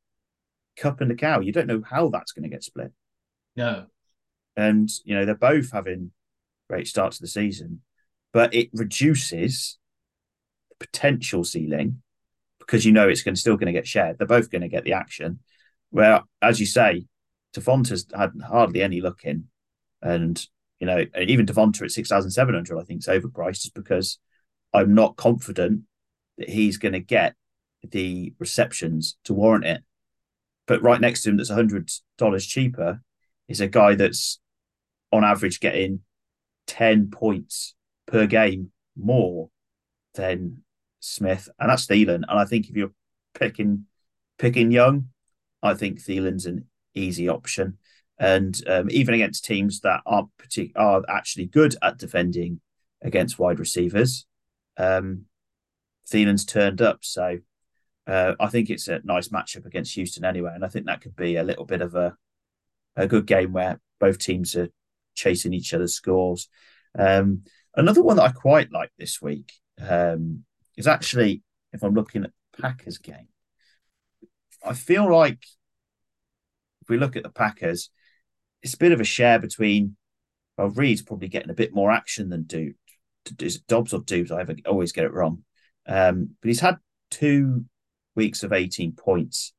Kupp 0.78 1.02
and 1.02 1.12
Nacua, 1.12 1.46
you 1.46 1.52
don't 1.52 1.68
know 1.68 1.82
how 1.88 2.10
that's 2.10 2.32
going 2.32 2.44
to 2.44 2.50
get 2.50 2.64
split. 2.64 2.92
No. 3.56 3.86
And, 4.56 4.90
you 5.06 5.16
know, 5.16 5.26
they're 5.26 5.36
both 5.36 5.72
having 5.72 6.12
great 6.70 6.88
starts 6.88 7.18
to 7.18 7.24
the 7.24 7.28
season, 7.28 7.82
but 8.34 8.54
it 8.54 8.70
reduces 8.74 9.78
the 10.70 10.76
potential 10.86 11.44
ceiling 11.44 12.02
because 12.72 12.86
you 12.86 12.94
know 12.94 13.10
it's 13.10 13.22
going 13.22 13.36
still 13.36 13.58
going 13.58 13.68
to 13.68 13.78
get 13.78 13.86
shared. 13.86 14.18
They're 14.18 14.26
both 14.26 14.50
going 14.50 14.62
to 14.62 14.70
get 14.70 14.86
the 14.86 14.94
action. 14.94 15.40
Where, 15.90 16.22
as 16.42 16.58
you 16.58 16.66
say, 16.66 17.06
Devonta's 17.54 18.06
had 18.16 18.32
hardly 18.48 18.82
any 18.82 19.02
look 19.02 19.26
in, 19.26 19.48
and 20.02 20.42
you 20.80 20.88
know 20.88 21.06
even 21.20 21.46
Devonta 21.46 21.82
at 21.82 21.92
six 21.92 22.08
thousand 22.08 22.32
seven 22.32 22.56
hundred, 22.56 22.80
I 22.80 22.84
think 22.84 23.02
is 23.02 23.08
overpriced, 23.08 23.64
just 23.64 23.74
because 23.74 24.20
I'm 24.74 24.94
not 24.94 25.18
confident 25.18 25.82
that 26.38 26.50
he's 26.50 26.78
going 26.78 26.94
to 26.94 27.02
get 27.02 27.36
the 27.84 28.34
receptions 28.40 29.18
to 29.26 29.34
warrant 29.34 29.66
it. 29.66 29.84
But 30.66 30.82
right 30.82 31.02
next 31.02 31.24
to 31.24 31.30
him, 31.30 31.38
that's 31.38 31.50
hundred 31.50 31.92
dollars 32.18 32.48
cheaper, 32.48 33.02
is 33.50 33.60
a 33.60 33.68
guy 33.68 33.96
that's 33.96 34.40
on 35.12 35.26
average 35.26 35.60
getting 35.60 36.00
ten 36.68 37.12
points 37.12 37.76
per 38.08 38.28
game 38.28 38.72
more 38.96 39.50
than 40.14 40.64
Smith, 41.02 41.50
and 41.60 41.70
that's 41.70 41.88
Thielen. 41.88 42.24
And 42.28 42.40
I 42.40 42.46
think 42.46 42.70
if 42.70 42.76
you're 42.76 42.94
picking 43.34 43.86
picking 44.40 44.72
young, 44.72 45.10
I 45.62 45.74
think 45.74 46.00
Thielen's 46.00 46.46
an 46.46 46.66
easy 46.96 47.28
option. 47.28 47.78
And 48.18 48.60
um, 48.68 48.88
even 48.92 49.16
against 49.16 49.46
teams 49.46 49.82
that 49.82 50.02
aren't 50.06 50.30
partic- 50.38 50.72
are 50.76 51.04
actually 51.10 51.48
good 51.48 51.76
at 51.82 51.98
defending 51.98 52.62
against 53.02 53.40
wide 53.40 53.60
receivers, 53.60 54.26
um, 54.78 55.26
Thielen's 56.08 56.46
turned 56.46 56.82
up. 56.82 57.00
So 57.02 57.40
uh, 58.08 58.36
I 58.40 58.48
think 58.48 58.70
it's 58.70 58.88
a 58.88 59.02
nice 59.04 59.30
matchup 59.30 59.66
against 59.66 59.96
Houston 59.96 60.24
anyway, 60.24 60.52
and 60.54 60.64
I 60.64 60.68
think 60.68 60.86
that 60.86 61.02
could 61.02 61.16
be 61.16 61.36
a 61.36 61.44
little 61.44 61.66
bit 61.66 61.82
of 61.82 61.96
a 61.96 62.16
a 62.96 63.08
good 63.08 63.26
game 63.26 63.54
where 63.54 63.80
both 64.00 64.20
teams 64.20 64.56
are 64.56 64.70
chasing 65.16 65.54
each 65.54 65.74
other's 65.74 65.94
scores. 65.96 66.50
Um, 66.98 67.44
another 67.76 68.04
one 68.04 68.18
that 68.18 68.24
I 68.24 68.32
quite 68.32 68.72
like 68.72 68.92
this 68.98 69.22
week 69.22 69.54
um, 69.80 70.44
is 70.82 70.88
actually, 70.88 71.44
if 71.74 71.84
I'm 71.84 71.94
looking 71.94 72.24
at 72.24 72.32
Packers 72.60 72.98
game, 72.98 73.28
I 74.66 74.74
feel 74.74 75.12
like 75.12 75.44
if 76.82 76.90
we 76.90 76.98
look 76.98 77.16
at 77.16 77.24
the 77.24 77.30
Packers, 77.30 77.92
it's 78.64 78.74
a 78.74 78.80
bit 78.80 78.92
of 78.92 79.00
a 79.00 79.06
share 79.06 79.40
between. 79.40 79.96
Well, 80.58 80.70
Reed's 80.70 81.04
probably 81.04 81.28
getting 81.28 81.52
a 81.52 81.56
bit 81.56 81.74
more 81.74 81.92
action 81.92 82.30
than 82.30 82.46
Doubs. 82.46 82.76
Is 83.40 83.58
it 83.58 83.68
Dobbs 83.68 83.94
or 83.94 84.02
Doubs? 84.02 84.32
I 84.32 84.44
always 84.66 84.92
get 84.92 85.06
it 85.06 85.14
wrong. 85.14 85.44
Um, 85.88 86.32
but 86.42 86.48
he's 86.48 86.60
had 86.60 86.78
two 87.12 87.66
weeks 88.16 88.42
of 88.44 88.52
18 88.52 88.94
points 88.94 89.54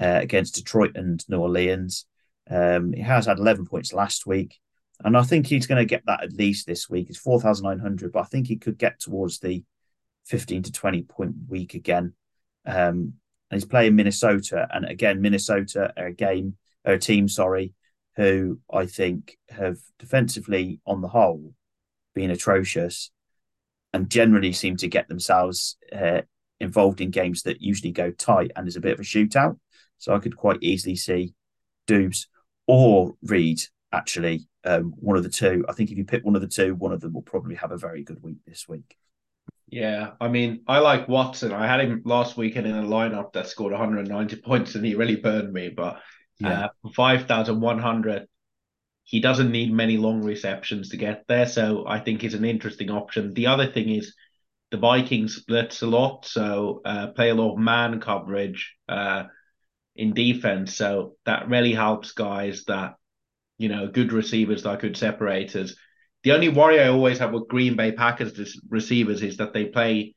uh, 0.00 0.20
against 0.22 0.54
Detroit 0.54 0.96
and 0.96 1.22
New 1.28 1.38
Orleans. 1.38 2.06
Um, 2.50 2.92
he 2.92 3.02
has 3.02 3.26
had 3.26 3.38
11 3.38 3.66
points 3.66 3.92
last 3.92 4.26
week. 4.26 4.58
And 5.04 5.16
I 5.16 5.22
think 5.22 5.46
he's 5.46 5.66
going 5.66 5.80
to 5.80 5.84
get 5.84 6.02
that 6.06 6.22
at 6.22 6.32
least 6.32 6.66
this 6.66 6.88
week. 6.88 7.08
It's 7.10 7.18
4,900, 7.18 8.12
but 8.12 8.20
I 8.20 8.24
think 8.24 8.46
he 8.46 8.56
could 8.56 8.78
get 8.78 9.00
towards 9.00 9.38
the 9.38 9.62
15 10.26 10.64
to 10.64 10.72
20 10.72 11.02
point 11.02 11.34
week 11.48 11.74
again. 11.74 12.14
Um, 12.66 13.14
and 13.50 13.60
he's 13.60 13.64
playing 13.64 13.96
Minnesota. 13.96 14.66
And 14.72 14.86
again, 14.86 15.20
Minnesota 15.20 15.92
are 15.96 16.06
a 16.06 16.12
game 16.12 16.56
a 16.84 16.98
team, 16.98 17.28
sorry, 17.28 17.74
who 18.16 18.58
I 18.72 18.86
think 18.86 19.38
have 19.48 19.78
defensively 19.98 20.80
on 20.86 21.00
the 21.00 21.08
whole 21.08 21.54
been 22.14 22.30
atrocious 22.30 23.10
and 23.92 24.10
generally 24.10 24.52
seem 24.52 24.76
to 24.78 24.88
get 24.88 25.08
themselves 25.08 25.76
uh, 25.92 26.22
involved 26.60 27.00
in 27.00 27.10
games 27.10 27.42
that 27.42 27.62
usually 27.62 27.92
go 27.92 28.10
tight 28.10 28.50
and 28.56 28.66
is 28.66 28.76
a 28.76 28.80
bit 28.80 28.94
of 28.94 29.00
a 29.00 29.04
shootout. 29.04 29.58
So 29.98 30.14
I 30.14 30.18
could 30.18 30.36
quite 30.36 30.58
easily 30.62 30.96
see 30.96 31.34
Doubs 31.86 32.28
or 32.66 33.14
Reed 33.22 33.60
actually 33.92 34.48
um, 34.64 34.92
one 34.96 35.16
of 35.16 35.22
the 35.22 35.28
two. 35.28 35.64
I 35.68 35.72
think 35.72 35.90
if 35.90 35.98
you 35.98 36.04
pick 36.04 36.24
one 36.24 36.34
of 36.34 36.42
the 36.42 36.48
two, 36.48 36.74
one 36.74 36.92
of 36.92 37.00
them 37.00 37.12
will 37.12 37.22
probably 37.22 37.54
have 37.56 37.72
a 37.72 37.76
very 37.76 38.02
good 38.02 38.22
week 38.22 38.38
this 38.46 38.68
week. 38.68 38.96
Yeah, 39.72 40.10
I 40.20 40.28
mean, 40.28 40.64
I 40.68 40.80
like 40.80 41.08
Watson. 41.08 41.50
I 41.50 41.66
had 41.66 41.80
him 41.80 42.02
last 42.04 42.36
weekend 42.36 42.66
in 42.66 42.76
a 42.76 42.82
lineup 42.82 43.32
that 43.32 43.48
scored 43.48 43.72
190 43.72 44.36
points, 44.44 44.74
and 44.74 44.84
he 44.84 44.94
really 44.94 45.16
burned 45.16 45.52
me. 45.52 45.70
But 45.70 46.00
yeah. 46.42 46.68
Uh, 46.84 46.90
5,100. 46.94 48.26
He 49.04 49.20
doesn't 49.20 49.50
need 49.50 49.72
many 49.72 49.96
long 49.96 50.22
receptions 50.22 50.90
to 50.90 50.96
get 50.96 51.24
there. 51.28 51.46
So 51.46 51.84
I 51.86 52.00
think 52.00 52.20
he's 52.20 52.34
an 52.34 52.44
interesting 52.44 52.90
option. 52.90 53.34
The 53.34 53.48
other 53.48 53.66
thing 53.66 53.88
is 53.88 54.14
the 54.70 54.76
Vikings 54.76 55.36
splits 55.36 55.82
a 55.82 55.86
lot. 55.86 56.26
So 56.26 56.80
uh, 56.84 57.08
play 57.08 57.30
a 57.30 57.34
lot 57.34 57.54
of 57.54 57.58
man 57.58 58.00
coverage 58.00 58.74
uh, 58.88 59.24
in 59.96 60.14
defense. 60.14 60.74
So 60.76 61.16
that 61.26 61.48
really 61.48 61.74
helps 61.74 62.12
guys 62.12 62.64
that, 62.66 62.94
you 63.58 63.68
know, 63.68 63.88
good 63.88 64.12
receivers 64.12 64.62
that 64.62 64.70
are 64.70 64.76
good 64.76 64.96
separators. 64.96 65.76
The 66.24 66.32
only 66.32 66.48
worry 66.48 66.80
I 66.80 66.88
always 66.88 67.18
have 67.18 67.32
with 67.32 67.48
Green 67.48 67.76
Bay 67.76 67.92
Packers 67.92 68.58
receivers 68.68 69.22
is 69.22 69.38
that 69.38 69.52
they 69.52 69.66
play 69.66 70.14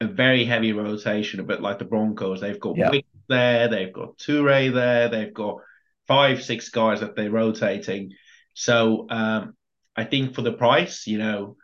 a 0.00 0.06
very 0.06 0.44
heavy 0.44 0.72
rotation, 0.72 1.40
a 1.40 1.44
bit 1.44 1.60
like 1.60 1.78
the 1.78 1.84
Broncos. 1.84 2.40
They've 2.40 2.60
got 2.60 2.76
Yeah. 2.76 2.90
Wick 2.90 3.06
there, 3.28 3.68
they've 3.68 3.92
got 3.92 4.18
Toure 4.18 4.72
there, 4.72 5.08
they've 5.08 5.34
got 5.34 5.58
five, 6.06 6.42
six 6.42 6.68
guys 6.70 7.00
that 7.00 7.16
they're 7.16 7.30
rotating. 7.30 8.12
So 8.54 9.06
um, 9.10 9.54
I 9.94 10.04
think 10.04 10.34
for 10.34 10.42
the 10.42 10.52
price, 10.52 11.06
you 11.06 11.18
know, 11.18 11.56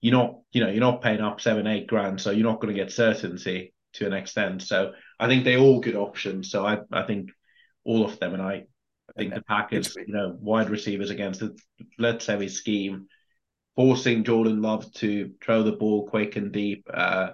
you're 0.00 0.14
not, 0.14 0.38
you 0.52 0.60
know, 0.60 0.70
you're 0.70 0.80
not 0.80 1.02
paying 1.02 1.20
up 1.20 1.40
seven, 1.40 1.66
eight 1.66 1.86
grand, 1.86 2.20
so 2.20 2.30
you're 2.30 2.48
not 2.48 2.60
going 2.60 2.74
to 2.74 2.80
get 2.80 2.92
certainty 2.92 3.74
to 3.94 4.06
an 4.06 4.12
extent. 4.12 4.62
So 4.62 4.92
I 5.18 5.26
think 5.26 5.44
they're 5.44 5.58
all 5.58 5.80
good 5.80 5.96
options. 5.96 6.50
So 6.50 6.64
I, 6.64 6.78
I 6.92 7.02
think 7.02 7.30
all 7.84 8.04
of 8.04 8.18
them, 8.20 8.34
and 8.34 8.42
I, 8.42 8.64
I 9.08 9.12
think 9.20 9.34
the 9.34 9.42
Packers, 9.42 9.94
you 9.96 10.12
know, 10.12 10.36
wide 10.40 10.70
receivers 10.70 11.10
against 11.10 11.40
the 11.40 11.56
let's 11.98 12.24
say 12.24 12.38
his 12.38 12.56
scheme, 12.56 13.06
forcing 13.74 14.24
Jordan 14.24 14.62
Love 14.62 14.92
to 14.94 15.32
throw 15.42 15.62
the 15.62 15.72
ball 15.72 16.06
quick 16.06 16.36
and 16.36 16.52
deep, 16.52 16.86
uh, 16.92 17.30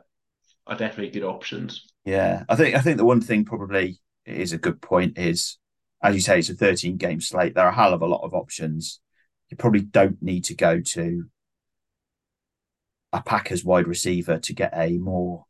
are 0.67 0.77
definitely 0.77 1.11
good 1.11 1.27
options. 1.27 1.87
Yeah, 2.05 2.45
I 2.49 2.57
think 2.57 2.77
I 2.77 2.81
think 2.81 2.99
the 2.99 3.05
one 3.05 3.21
thing 3.21 3.45
probably 3.45 3.99
is 4.27 4.53
a 4.53 4.59
good 4.59 4.81
point 4.81 5.19
is, 5.19 5.59
as 6.03 6.15
you 6.15 6.21
say, 6.21 6.39
it's 6.39 6.51
a 6.51 6.55
13 6.55 6.97
game 6.97 7.21
slate. 7.21 7.55
There 7.55 7.65
are 7.65 7.71
a 7.71 7.75
hell 7.75 7.95
of 7.95 8.03
a 8.03 8.07
lot 8.07 8.23
of 8.23 8.35
options. 8.35 9.01
You 9.51 9.57
probably 9.57 9.81
don't 9.83 10.23
need 10.23 10.45
to 10.45 10.55
go 10.55 10.81
to 10.81 11.27
a 13.13 13.23
Packers 13.23 13.65
wide 13.65 13.87
receiver 13.87 14.39
to 14.39 14.55
get 14.55 14.73
a 14.75 14.97
more, 14.99 15.45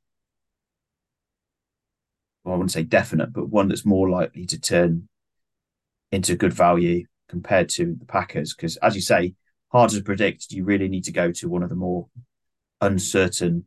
well, 2.44 2.54
I 2.54 2.56
wouldn't 2.56 2.72
say 2.72 2.82
definite, 2.82 3.32
but 3.32 3.48
one 3.48 3.68
that's 3.68 3.86
more 3.86 4.10
likely 4.10 4.46
to 4.46 4.60
turn 4.60 5.08
into 6.12 6.36
good 6.36 6.52
value 6.52 7.04
compared 7.28 7.68
to 7.70 7.96
the 7.98 8.04
Packers. 8.06 8.54
Because 8.54 8.76
as 8.76 8.94
you 8.94 9.00
say, 9.00 9.34
hard 9.72 9.90
to 9.90 10.02
predict. 10.02 10.52
You 10.52 10.64
really 10.64 10.88
need 10.88 11.04
to 11.04 11.12
go 11.12 11.32
to 11.32 11.48
one 11.48 11.62
of 11.62 11.68
the 11.70 11.74
more 11.74 12.06
uncertain 12.80 13.66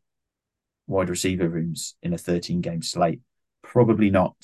wide 0.87 1.09
receiver 1.09 1.49
rooms 1.49 1.95
in 2.03 2.13
a 2.13 2.17
13 2.17 2.61
game 2.61 2.81
slate? 2.81 3.21
Probably 3.63 4.09
not. 4.09 4.35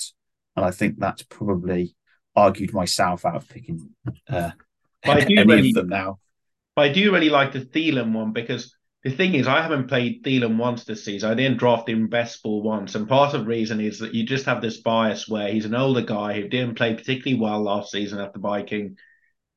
And 0.56 0.64
I 0.66 0.70
think 0.70 0.98
that's 0.98 1.22
probably 1.22 1.94
argued 2.34 2.72
myself 2.72 3.24
out 3.24 3.36
of 3.36 3.48
picking 3.48 3.90
uh, 4.28 4.50
But 5.04 5.22
I 5.22 5.24
do 5.24 5.34
any 5.38 5.46
really- 5.46 5.68
of 5.70 5.74
them 5.74 5.88
now. 5.88 6.18
But 6.74 6.82
I 6.86 6.88
do 6.92 7.12
really 7.12 7.28
like 7.28 7.52
the 7.52 7.60
Thielen 7.60 8.12
one 8.12 8.32
because 8.32 8.74
the 9.04 9.10
thing 9.10 9.34
is, 9.34 9.48
I 9.48 9.62
haven't 9.62 9.88
played 9.88 10.22
Thielen 10.22 10.58
once 10.58 10.84
this 10.84 11.04
season. 11.04 11.30
I 11.30 11.34
didn't 11.34 11.58
draft 11.58 11.88
him 11.88 12.08
best 12.08 12.42
ball 12.42 12.62
once, 12.62 12.94
and 12.94 13.08
part 13.08 13.34
of 13.34 13.40
the 13.40 13.46
reason 13.46 13.80
is 13.80 13.98
that 13.98 14.14
you 14.14 14.24
just 14.24 14.46
have 14.46 14.62
this 14.62 14.80
bias 14.80 15.28
where 15.28 15.48
he's 15.52 15.64
an 15.64 15.74
older 15.74 16.02
guy 16.02 16.34
who 16.34 16.48
didn't 16.48 16.76
play 16.76 16.94
particularly 16.94 17.40
well 17.40 17.62
last 17.62 17.90
season 17.90 18.20
at 18.20 18.32
the 18.32 18.38
Viking. 18.38 18.96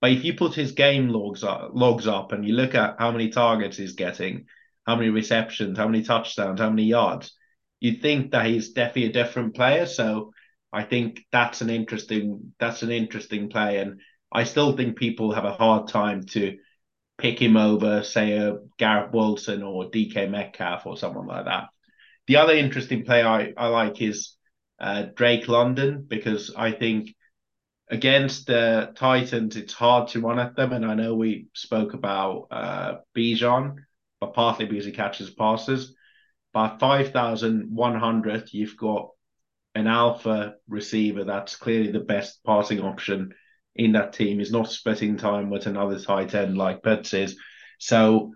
But 0.01 0.11
if 0.11 0.25
you 0.25 0.33
put 0.33 0.55
his 0.55 0.71
game 0.71 1.09
logs 1.09 1.43
up, 1.43 1.71
logs 1.73 2.07
up 2.07 2.31
and 2.31 2.45
you 2.45 2.53
look 2.53 2.75
at 2.75 2.95
how 2.97 3.11
many 3.11 3.29
targets 3.29 3.77
he's 3.77 3.93
getting, 3.93 4.45
how 4.85 4.95
many 4.95 5.09
receptions, 5.09 5.77
how 5.77 5.87
many 5.87 6.03
touchdowns, 6.03 6.59
how 6.59 6.69
many 6.69 6.85
yards, 6.85 7.33
you'd 7.79 8.01
think 8.01 8.31
that 8.31 8.47
he's 8.47 8.71
definitely 8.71 9.09
a 9.09 9.13
different 9.13 9.55
player. 9.55 9.85
So 9.85 10.31
I 10.73 10.83
think 10.83 11.23
that's 11.31 11.61
an 11.61 11.69
interesting 11.69 12.53
that's 12.59 12.81
an 12.81 12.91
interesting 12.91 13.49
play, 13.49 13.77
and 13.77 14.01
I 14.31 14.43
still 14.43 14.75
think 14.75 14.97
people 14.97 15.33
have 15.33 15.45
a 15.45 15.53
hard 15.53 15.87
time 15.87 16.23
to 16.31 16.57
pick 17.17 17.41
him 17.41 17.57
over, 17.57 18.03
say, 18.03 18.37
a 18.37 18.57
Garrett 18.77 19.13
Wilson 19.13 19.63
or 19.63 19.89
DK 19.89 20.29
Metcalf 20.29 20.85
or 20.85 20.97
someone 20.97 21.27
like 21.27 21.45
that. 21.45 21.67
The 22.27 22.37
other 22.37 22.53
interesting 22.53 23.05
play 23.05 23.23
I, 23.23 23.53
I 23.55 23.67
like 23.67 24.01
is 24.01 24.35
uh, 24.79 25.05
Drake 25.15 25.47
London 25.47 26.05
because 26.07 26.53
I 26.55 26.71
think 26.71 27.15
against 27.89 28.47
the 28.47 28.91
Titans 28.95 29.55
it's 29.55 29.73
hard 29.73 30.09
to 30.09 30.21
run 30.21 30.39
at 30.39 30.55
them, 30.55 30.73
and 30.73 30.85
I 30.85 30.95
know 30.95 31.15
we 31.15 31.47
spoke 31.53 31.93
about 31.93 32.47
uh, 32.51 32.95
Bijan, 33.15 33.75
but 34.19 34.33
partly 34.33 34.65
because 34.65 34.85
he 34.85 34.91
catches 34.91 35.29
passes. 35.29 35.95
One 36.51 36.79
hundred, 37.99 38.53
you've 38.53 38.77
got 38.77 39.09
an 39.75 39.87
alpha 39.87 40.55
receiver 40.69 41.25
that's 41.25 41.57
clearly 41.57 41.91
the 41.91 41.99
best 41.99 42.43
passing 42.45 42.81
option 42.81 43.33
in 43.75 43.93
that 43.93 44.13
team. 44.13 44.39
He's 44.39 44.51
not 44.51 44.71
splitting 44.71 45.17
time 45.17 45.49
with 45.49 45.65
another 45.67 45.99
tight 45.99 46.33
end 46.33 46.57
like 46.57 46.83
Pitts 46.83 47.13
is. 47.13 47.37
So 47.79 48.33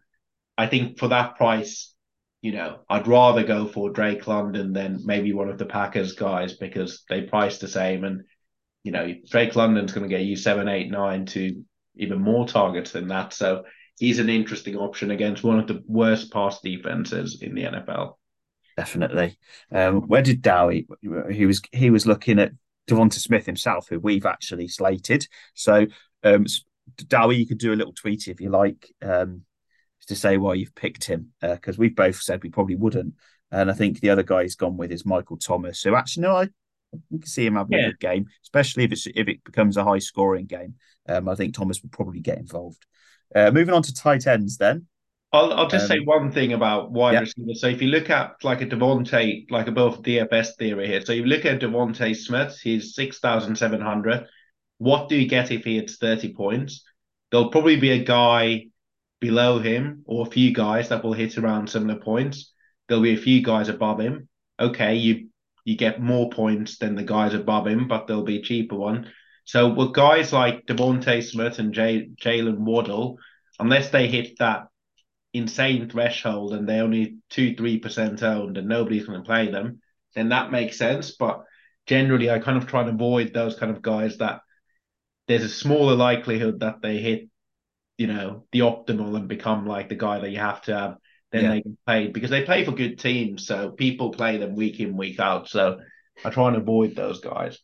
I 0.58 0.68
think 0.68 1.00
for 1.00 1.10
that 1.10 1.36
price, 1.38 1.94
you 2.42 2.52
know, 2.52 2.80
I'd 2.90 3.08
rather 3.08 3.44
go 3.44 3.68
for 3.68 3.90
Drake 3.90 4.28
London 4.28 4.74
than 4.74 5.06
maybe 5.06 5.34
one 5.34 5.50
of 5.50 5.58
the 5.58 5.66
Packers 5.66 6.14
guys 6.14 6.54
because 6.54 7.04
they 7.10 7.22
price 7.22 7.58
the 7.58 7.68
same. 7.68 8.04
And, 8.04 8.24
you 8.84 8.92
know, 8.92 9.14
Drake 9.30 9.56
London's 9.56 9.92
going 9.92 10.10
to 10.10 10.16
get 10.16 10.26
you 10.26 10.36
seven, 10.36 10.68
eight, 10.68 10.90
nine 10.90 11.26
to 11.28 11.64
even 11.96 12.22
more 12.22 12.48
targets 12.48 12.92
than 12.92 13.10
that. 13.10 13.34
So 13.34 13.64
he's 13.98 14.20
an 14.20 14.30
interesting 14.30 14.78
option 14.78 15.12
against 15.12 15.44
one 15.44 15.60
of 15.60 15.68
the 15.68 15.84
worst 15.86 16.32
pass 16.32 16.62
defenses 16.62 17.42
in 17.42 17.56
the 17.56 17.64
NFL. 17.64 18.14
Definitely. 18.78 19.38
Um, 19.72 20.04
where 20.04 20.22
did 20.22 20.42
Dowie? 20.42 20.88
He 21.30 21.46
was 21.46 21.62
he 21.74 21.90
was 21.90 22.08
looking 22.08 22.40
at 22.40 22.54
Devonta 22.88 23.14
Smith 23.20 23.46
himself, 23.46 23.88
who 23.90 24.00
we've 24.00 24.26
actually 24.26 24.68
slated. 24.68 25.28
So, 25.54 25.88
um, 26.24 26.46
Dowie, 27.08 27.38
you 27.38 27.48
could 27.48 27.60
do 27.60 27.74
a 27.74 27.76
little 27.76 27.94
tweet 27.94 28.28
if 28.28 28.42
you 28.42 28.50
like, 28.50 28.92
um, 29.02 29.44
to 30.08 30.16
say 30.16 30.38
why 30.38 30.56
you've 30.56 30.74
picked 30.74 31.04
him, 31.04 31.34
because 31.42 31.78
we've 31.78 31.96
both 31.96 32.22
said 32.22 32.42
we 32.42 32.50
probably 32.50 32.76
wouldn't. 32.76 33.14
And 33.52 33.70
I 33.70 33.74
think 33.74 34.00
the 34.00 34.10
other 34.10 34.24
guy 34.24 34.44
he's 34.44 34.56
gone 34.56 34.78
with 34.78 34.92
is 34.92 35.06
Michael 35.06 35.38
Thomas. 35.38 35.80
So 35.80 35.96
actually, 35.96 36.24
no, 36.24 36.36
I 36.36 36.50
we 37.12 37.20
can 37.20 37.28
see 37.28 37.46
him 37.46 37.56
having 37.56 37.78
Yeah. 37.78 37.86
a 37.86 37.90
good 37.92 38.00
game, 38.00 38.26
especially 38.44 38.84
if 38.84 38.92
it's 38.92 39.06
if 39.06 39.28
it 39.28 39.44
becomes 39.44 39.78
a 39.78 39.84
high 39.84 40.00
scoring 40.00 40.46
game. 40.48 40.76
Um, 41.08 41.30
I 41.30 41.36
think 41.36 41.54
Thomas 41.54 41.82
would 41.84 41.92
probably 41.92 42.22
get 42.22 42.40
involved. 42.40 42.86
Uh, 43.36 43.52
moving 43.52 43.76
on 43.76 43.84
to 43.84 43.94
tight 43.94 44.26
ends, 44.26 44.58
then. 44.58 44.88
I'll 45.32 45.54
I'll 45.54 45.68
just 45.70 45.84
Um, 45.84 45.88
say 45.88 46.00
one 46.00 46.32
thing 46.32 46.54
about 46.54 46.92
wide 46.92 47.14
yeah. 47.14 47.20
receivers. 47.20 47.62
So 47.62 47.68
if 47.68 47.82
you 47.82 47.90
look 47.90 48.10
at 48.10 48.44
like 48.44 48.62
a 48.62 48.66
Devonta, 48.66 49.46
like 49.52 49.68
above 49.68 50.02
DFS 50.02 50.56
theory 50.58 50.88
here, 50.88 51.02
so 51.06 51.14
you 51.14 51.26
look 51.26 51.46
at 51.46 51.60
Devonta 51.62 52.16
Smith, 52.16 52.60
he's 52.62 52.96
six 52.96 53.20
thousand 53.20 53.56
seven 53.58 53.82
hundred. 53.82 54.26
What 54.80 55.10
do 55.10 55.16
you 55.16 55.28
get 55.28 55.52
if 55.52 55.66
he 55.66 55.76
hits 55.76 55.98
thirty 55.98 56.34
points? 56.34 56.84
There'll 57.32 57.52
probably 57.52 57.76
be 57.76 57.92
a 57.92 58.04
guy 58.04 58.68
below 59.20 59.60
him 59.60 60.02
or 60.06 60.26
a 60.26 60.30
few 60.32 60.54
guys 60.54 60.90
that 60.90 61.04
will 61.04 61.14
hit 61.14 61.38
around 61.38 61.70
similar 61.70 62.00
points. 62.00 62.54
There'll 62.88 63.04
be 63.04 63.14
a 63.14 63.18
few 63.18 63.44
guys 63.44 63.70
above 63.70 64.00
him. 64.00 64.30
Okay, 64.60 64.96
you 64.96 65.30
you 65.64 65.76
get 65.78 66.02
more 66.02 66.30
points 66.32 66.78
than 66.80 66.96
the 66.96 67.04
guys 67.04 67.36
above 67.36 67.68
him, 67.68 67.88
but 67.88 68.08
there'll 68.08 68.24
be 68.24 68.38
a 68.40 68.42
cheaper 68.42 68.76
one. 68.76 69.12
So 69.46 69.70
with 69.74 69.94
guys 69.94 70.34
like 70.34 70.66
Devonta 70.66 71.22
Smith 71.24 71.60
and 71.60 71.74
Jay, 71.74 72.10
Jaylen 72.16 72.60
Waddle, 72.60 73.18
unless 73.60 73.90
they 73.90 74.08
hit 74.08 74.38
that 74.40 74.68
insane 75.34 75.90
threshold 75.90 76.54
and 76.54 76.68
they're 76.68 76.84
only 76.84 77.18
two 77.30 77.56
three 77.56 77.80
percent 77.80 78.24
owned 78.24 78.58
and 78.58 78.68
nobody's 78.68 79.06
going 79.06 79.20
to 79.22 79.26
play 79.26 79.50
them, 79.52 79.82
then 80.16 80.30
that 80.30 80.52
makes 80.52 80.78
sense. 80.78 81.12
But 81.12 81.44
generally, 81.88 82.30
I 82.30 82.40
kind 82.40 82.58
of 82.58 82.68
try 82.68 82.82
and 82.82 82.90
avoid 82.90 83.34
those 83.34 83.56
kind 83.58 83.72
of 83.72 83.82
guys 83.82 84.18
that 84.18 84.42
there's 85.28 85.44
a 85.44 85.50
smaller 85.50 85.96
likelihood 85.96 86.62
that 86.62 86.82
they 86.82 86.98
hit, 87.00 87.30
you 87.98 88.08
know, 88.08 88.46
the 88.52 88.60
optimal 88.60 89.16
and 89.16 89.28
become 89.28 89.68
like 89.68 89.90
the 89.90 89.96
guy 89.96 90.20
that 90.20 90.32
you 90.32 90.40
have 90.40 90.62
to 90.64 90.76
have. 90.78 90.98
Then 91.32 91.44
Yeah. 91.44 91.50
they 91.50 91.62
can 91.62 91.78
play 91.86 92.08
because 92.08 92.32
they 92.32 92.44
play 92.46 92.66
for 92.66 92.72
good 92.72 93.00
teams, 93.00 93.46
so 93.46 93.72
people 93.72 94.12
play 94.12 94.38
them 94.38 94.56
week 94.56 94.80
in 94.80 94.98
week 94.98 95.20
out. 95.20 95.50
So 95.50 95.80
I 96.24 96.30
try 96.32 96.48
and 96.50 96.58
avoid 96.58 96.96
those 96.96 97.22
guys. 97.22 97.60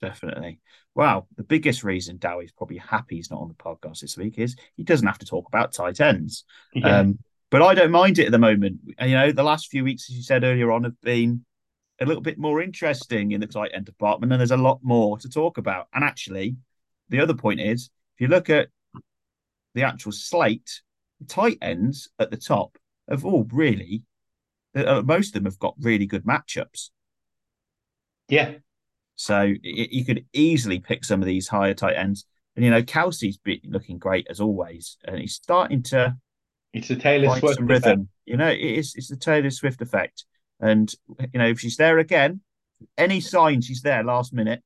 Definitely. 0.00 0.60
Wow. 0.94 1.26
The 1.36 1.44
biggest 1.44 1.84
reason 1.84 2.18
Dowie's 2.18 2.52
probably 2.52 2.78
happy 2.78 3.16
he's 3.16 3.30
not 3.30 3.40
on 3.40 3.48
the 3.48 3.54
podcast 3.54 4.00
this 4.00 4.16
week 4.16 4.38
is 4.38 4.56
he 4.76 4.82
doesn't 4.82 5.06
have 5.06 5.18
to 5.18 5.26
talk 5.26 5.48
about 5.48 5.72
tight 5.72 6.00
ends. 6.00 6.44
Um, 6.84 7.18
but 7.50 7.62
I 7.62 7.74
don't 7.74 7.90
mind 7.90 8.18
it 8.18 8.26
at 8.26 8.32
the 8.32 8.38
moment. 8.38 8.80
You 9.00 9.14
know, 9.14 9.32
the 9.32 9.42
last 9.42 9.68
few 9.68 9.84
weeks, 9.84 10.08
as 10.08 10.16
you 10.16 10.22
said 10.22 10.44
earlier 10.44 10.72
on, 10.72 10.84
have 10.84 11.00
been 11.02 11.44
a 12.00 12.06
little 12.06 12.22
bit 12.22 12.38
more 12.38 12.62
interesting 12.62 13.32
in 13.32 13.40
the 13.40 13.46
tight 13.46 13.72
end 13.74 13.86
department, 13.86 14.32
and 14.32 14.40
there's 14.40 14.50
a 14.50 14.56
lot 14.56 14.80
more 14.82 15.18
to 15.18 15.28
talk 15.28 15.58
about. 15.58 15.86
And 15.94 16.02
actually, 16.02 16.56
the 17.10 17.20
other 17.20 17.34
point 17.34 17.60
is, 17.60 17.90
if 18.16 18.20
you 18.20 18.28
look 18.28 18.50
at 18.50 18.68
the 19.74 19.82
actual 19.82 20.12
slate, 20.12 20.82
the 21.20 21.26
tight 21.26 21.58
ends 21.60 22.08
at 22.18 22.30
the 22.30 22.36
top 22.36 22.78
have 23.08 23.24
all 23.24 23.46
really, 23.52 24.02
uh, 24.74 25.02
most 25.04 25.28
of 25.28 25.32
them 25.34 25.44
have 25.44 25.58
got 25.58 25.74
really 25.80 26.06
good 26.06 26.24
matchups. 26.24 26.90
yeah, 28.28 28.54
So 29.16 29.52
you 29.62 30.04
could 30.04 30.24
easily 30.32 30.80
pick 30.80 31.04
some 31.04 31.20
of 31.20 31.26
these 31.26 31.48
higher 31.48 31.74
tight 31.74 31.96
ends. 31.96 32.26
And 32.56 32.64
you 32.64 32.70
know, 32.70 32.82
Kelce's 32.82 33.38
been 33.38 33.60
looking 33.64 33.98
great 33.98 34.26
as 34.28 34.40
always, 34.40 34.96
and 35.04 35.18
he's 35.18 35.34
starting 35.34 35.82
to 35.84 36.16
it's 36.72 36.90
a 36.90 36.96
Taylor 36.96 37.38
Swift 37.38 37.56
some 37.56 37.70
effect. 37.70 37.86
rhythm. 37.86 38.08
You 38.24 38.36
know, 38.36 38.48
it 38.48 38.60
is 38.60 38.94
it's 38.94 39.08
the 39.08 39.16
Taylor 39.16 39.50
Swift 39.50 39.80
effect. 39.80 40.24
And 40.60 40.92
you 41.32 41.38
know, 41.38 41.46
if 41.46 41.60
she's 41.60 41.76
there 41.76 41.98
again, 41.98 42.40
any 42.96 43.20
sign 43.20 43.60
she's 43.60 43.82
there 43.82 44.04
last 44.04 44.32
minute, 44.32 44.62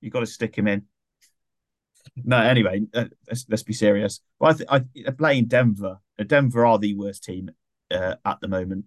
you've 0.00 0.12
got 0.12 0.20
to 0.20 0.26
stick 0.26 0.56
him 0.56 0.68
in. 0.68 0.82
No, 2.24 2.38
anyway, 2.38 2.82
uh, 2.94 3.06
let's, 3.28 3.46
let's 3.48 3.62
be 3.62 3.72
serious. 3.72 4.20
Well, 4.38 4.52
I, 4.68 4.78
th- 4.80 5.06
I 5.06 5.10
playing 5.10 5.46
Denver. 5.46 5.98
Uh, 6.18 6.24
Denver 6.24 6.64
are 6.64 6.78
the 6.78 6.94
worst 6.94 7.24
team 7.24 7.50
uh, 7.90 8.14
at 8.24 8.40
the 8.40 8.48
moment 8.48 8.86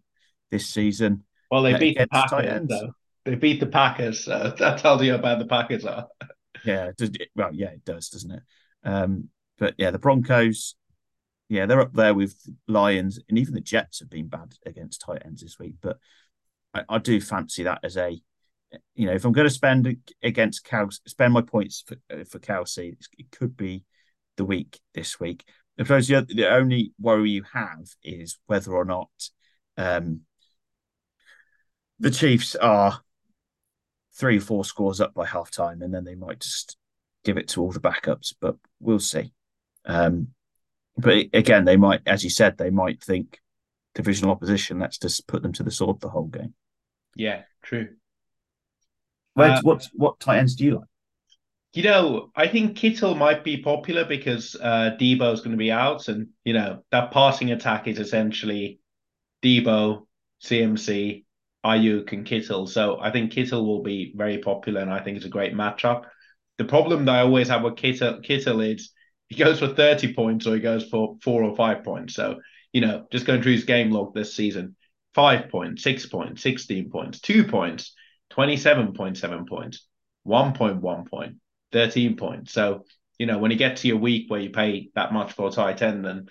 this 0.49 0.67
season. 0.67 1.23
Well, 1.51 1.63
they 1.63 1.73
uh, 1.73 1.79
beat 1.79 1.97
the 1.97 2.07
Packers, 2.07 2.67
though. 2.67 2.93
They 3.29 3.35
beat 3.35 3.59
the 3.59 3.67
Packers, 3.67 4.25
so 4.25 4.55
that 4.59 4.79
tells 4.79 5.03
you 5.03 5.11
how 5.11 5.19
bad 5.19 5.39
the 5.39 5.45
Packers 5.45 5.85
are. 5.85 6.07
Yeah, 6.65 6.91
well, 7.35 7.53
yeah, 7.53 7.69
it 7.69 7.85
does, 7.85 8.09
doesn't 8.09 8.31
it? 8.31 8.43
Um, 8.83 9.29
but 9.59 9.75
yeah, 9.77 9.91
the 9.91 9.99
Broncos, 9.99 10.75
yeah, 11.47 11.67
they're 11.67 11.81
up 11.81 11.93
there 11.93 12.15
with 12.15 12.35
Lions, 12.67 13.19
and 13.29 13.37
even 13.37 13.53
the 13.53 13.61
Jets 13.61 13.99
have 13.99 14.09
been 14.09 14.27
bad 14.27 14.53
against 14.65 15.01
tight 15.01 15.21
ends 15.23 15.41
this 15.41 15.59
week. 15.59 15.75
But 15.79 15.99
I, 16.73 16.83
I 16.89 16.97
do 16.97 17.21
fancy 17.21 17.63
that 17.63 17.81
as 17.83 17.97
a, 17.97 18.19
you 18.95 19.05
know, 19.05 19.13
if 19.13 19.25
I'm 19.25 19.31
going 19.31 19.47
to 19.47 19.53
spend 19.53 19.95
against 20.23 20.65
Kelce, 20.65 20.99
spend 21.07 21.33
my 21.33 21.41
points 21.41 21.83
for 21.85 21.97
for 22.25 22.39
Kelce, 22.39 22.95
it 23.17 23.31
could 23.31 23.55
be 23.55 23.83
the 24.37 24.45
week 24.45 24.79
this 24.95 25.19
week. 25.19 25.43
I 25.77 25.83
suppose 25.83 26.07
the, 26.07 26.25
the 26.27 26.49
only 26.49 26.93
worry 26.99 27.29
you 27.29 27.43
have 27.53 27.87
is 28.03 28.39
whether 28.47 28.73
or 28.73 28.85
not 28.85 29.09
um, 29.77 30.21
the 31.99 32.11
Chiefs 32.11 32.55
are 32.55 33.01
three 34.19 34.37
or 34.37 34.41
four 34.41 34.65
scores 34.65 34.99
up 34.99 35.13
by 35.13 35.25
half 35.25 35.49
time, 35.49 35.81
and 35.81 35.93
then 35.93 36.03
they 36.03 36.15
might 36.15 36.41
just 36.41 36.77
give 37.23 37.37
it 37.37 37.47
to 37.49 37.61
all 37.61 37.71
the 37.71 37.79
backups. 37.79 38.33
But 38.39 38.57
we'll 38.79 38.99
see. 38.99 39.31
Um, 39.85 40.29
but 40.97 41.27
again, 41.33 41.65
they 41.65 41.77
might, 41.77 42.01
as 42.05 42.23
you 42.23 42.29
said, 42.29 42.57
they 42.57 42.69
might 42.69 43.01
think 43.01 43.39
divisional 43.95 44.31
opposition. 44.31 44.79
Let's 44.79 44.97
just 44.97 45.27
put 45.27 45.41
them 45.41 45.53
to 45.53 45.63
the 45.63 45.71
sword 45.71 46.01
the 46.01 46.09
whole 46.09 46.27
game. 46.27 46.53
Yeah, 47.15 47.43
true. 47.63 47.89
Where, 49.33 49.51
uh, 49.51 49.61
what 49.61 49.87
what 49.93 50.19
tight 50.19 50.39
ends 50.39 50.55
do 50.55 50.65
you 50.65 50.75
like? 50.75 50.87
You 51.73 51.83
know, 51.83 52.31
I 52.35 52.47
think 52.47 52.75
Kittle 52.75 53.15
might 53.15 53.43
be 53.43 53.61
popular 53.61 54.03
because 54.03 54.55
uh, 54.59 54.97
Deebo 54.99 55.33
is 55.33 55.39
going 55.39 55.51
to 55.51 55.57
be 55.57 55.71
out, 55.71 56.07
and 56.07 56.29
you 56.43 56.53
know 56.53 56.83
that 56.91 57.11
passing 57.11 57.51
attack 57.51 57.87
is 57.87 57.99
essentially 57.99 58.79
Deebo, 59.43 60.05
CMC, 60.43 61.23
Aiyuk, 61.65 62.11
and 62.13 62.25
Kittle. 62.25 62.67
So 62.67 62.99
I 62.99 63.11
think 63.11 63.31
Kittle 63.31 63.65
will 63.65 63.83
be 63.83 64.13
very 64.15 64.37
popular, 64.37 64.81
and 64.81 64.91
I 64.91 65.01
think 65.01 65.17
it's 65.17 65.25
a 65.25 65.29
great 65.29 65.53
matchup. 65.53 66.03
The 66.57 66.65
problem 66.65 67.05
that 67.05 67.15
I 67.15 67.21
always 67.21 67.47
have 67.49 67.63
with 67.63 67.77
Kittle, 67.77 68.21
Kittle 68.21 68.61
is 68.61 68.91
he 69.27 69.35
goes 69.35 69.59
for 69.59 69.67
30 69.67 70.13
points 70.13 70.47
or 70.47 70.55
he 70.55 70.61
goes 70.61 70.87
for 70.87 71.17
four 71.21 71.43
or 71.43 71.55
five 71.55 71.83
points. 71.83 72.15
So, 72.15 72.39
you 72.73 72.81
know, 72.81 73.05
just 73.11 73.25
going 73.25 73.41
through 73.41 73.53
his 73.53 73.63
game 73.63 73.91
log 73.91 74.13
this 74.13 74.35
season 74.35 74.75
five 75.13 75.49
points, 75.49 75.83
six 75.83 76.05
points, 76.05 76.41
16 76.43 76.89
points, 76.89 77.19
two 77.19 77.43
points, 77.43 77.93
27.7 78.31 79.47
points, 79.47 79.87
1.1 80.27 81.09
point, 81.09 81.35
13 81.71 82.15
points. 82.15 82.51
So, 82.53 82.85
you 83.17 83.25
know, 83.25 83.37
when 83.37 83.51
you 83.51 83.57
get 83.57 83.77
to 83.77 83.87
your 83.87 83.97
week 83.97 84.29
where 84.29 84.39
you 84.39 84.49
pay 84.49 84.89
that 84.95 85.13
much 85.13 85.33
for 85.33 85.49
a 85.49 85.51
tight 85.51 85.81
end 85.81 86.05
and 86.05 86.29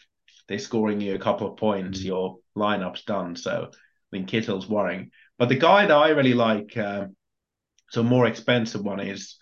they're 0.49 0.59
scoring 0.59 1.01
you 1.01 1.15
a 1.15 1.19
couple 1.19 1.51
of 1.51 1.57
points, 1.57 1.99
mm-hmm. 1.99 2.09
your 2.09 2.39
lineup's 2.57 3.05
done. 3.05 3.37
So, 3.37 3.71
Mean, 4.13 4.27
Kittle's 4.27 4.69
worrying. 4.69 5.11
But 5.39 5.49
the 5.49 5.57
guy 5.57 5.87
that 5.87 5.97
I 5.97 6.11
really 6.11 6.35
like, 6.35 6.77
uh, 6.77 7.07
so 7.91 8.03
more 8.03 8.27
expensive 8.27 8.83
one 8.83 9.01
is 9.01 9.37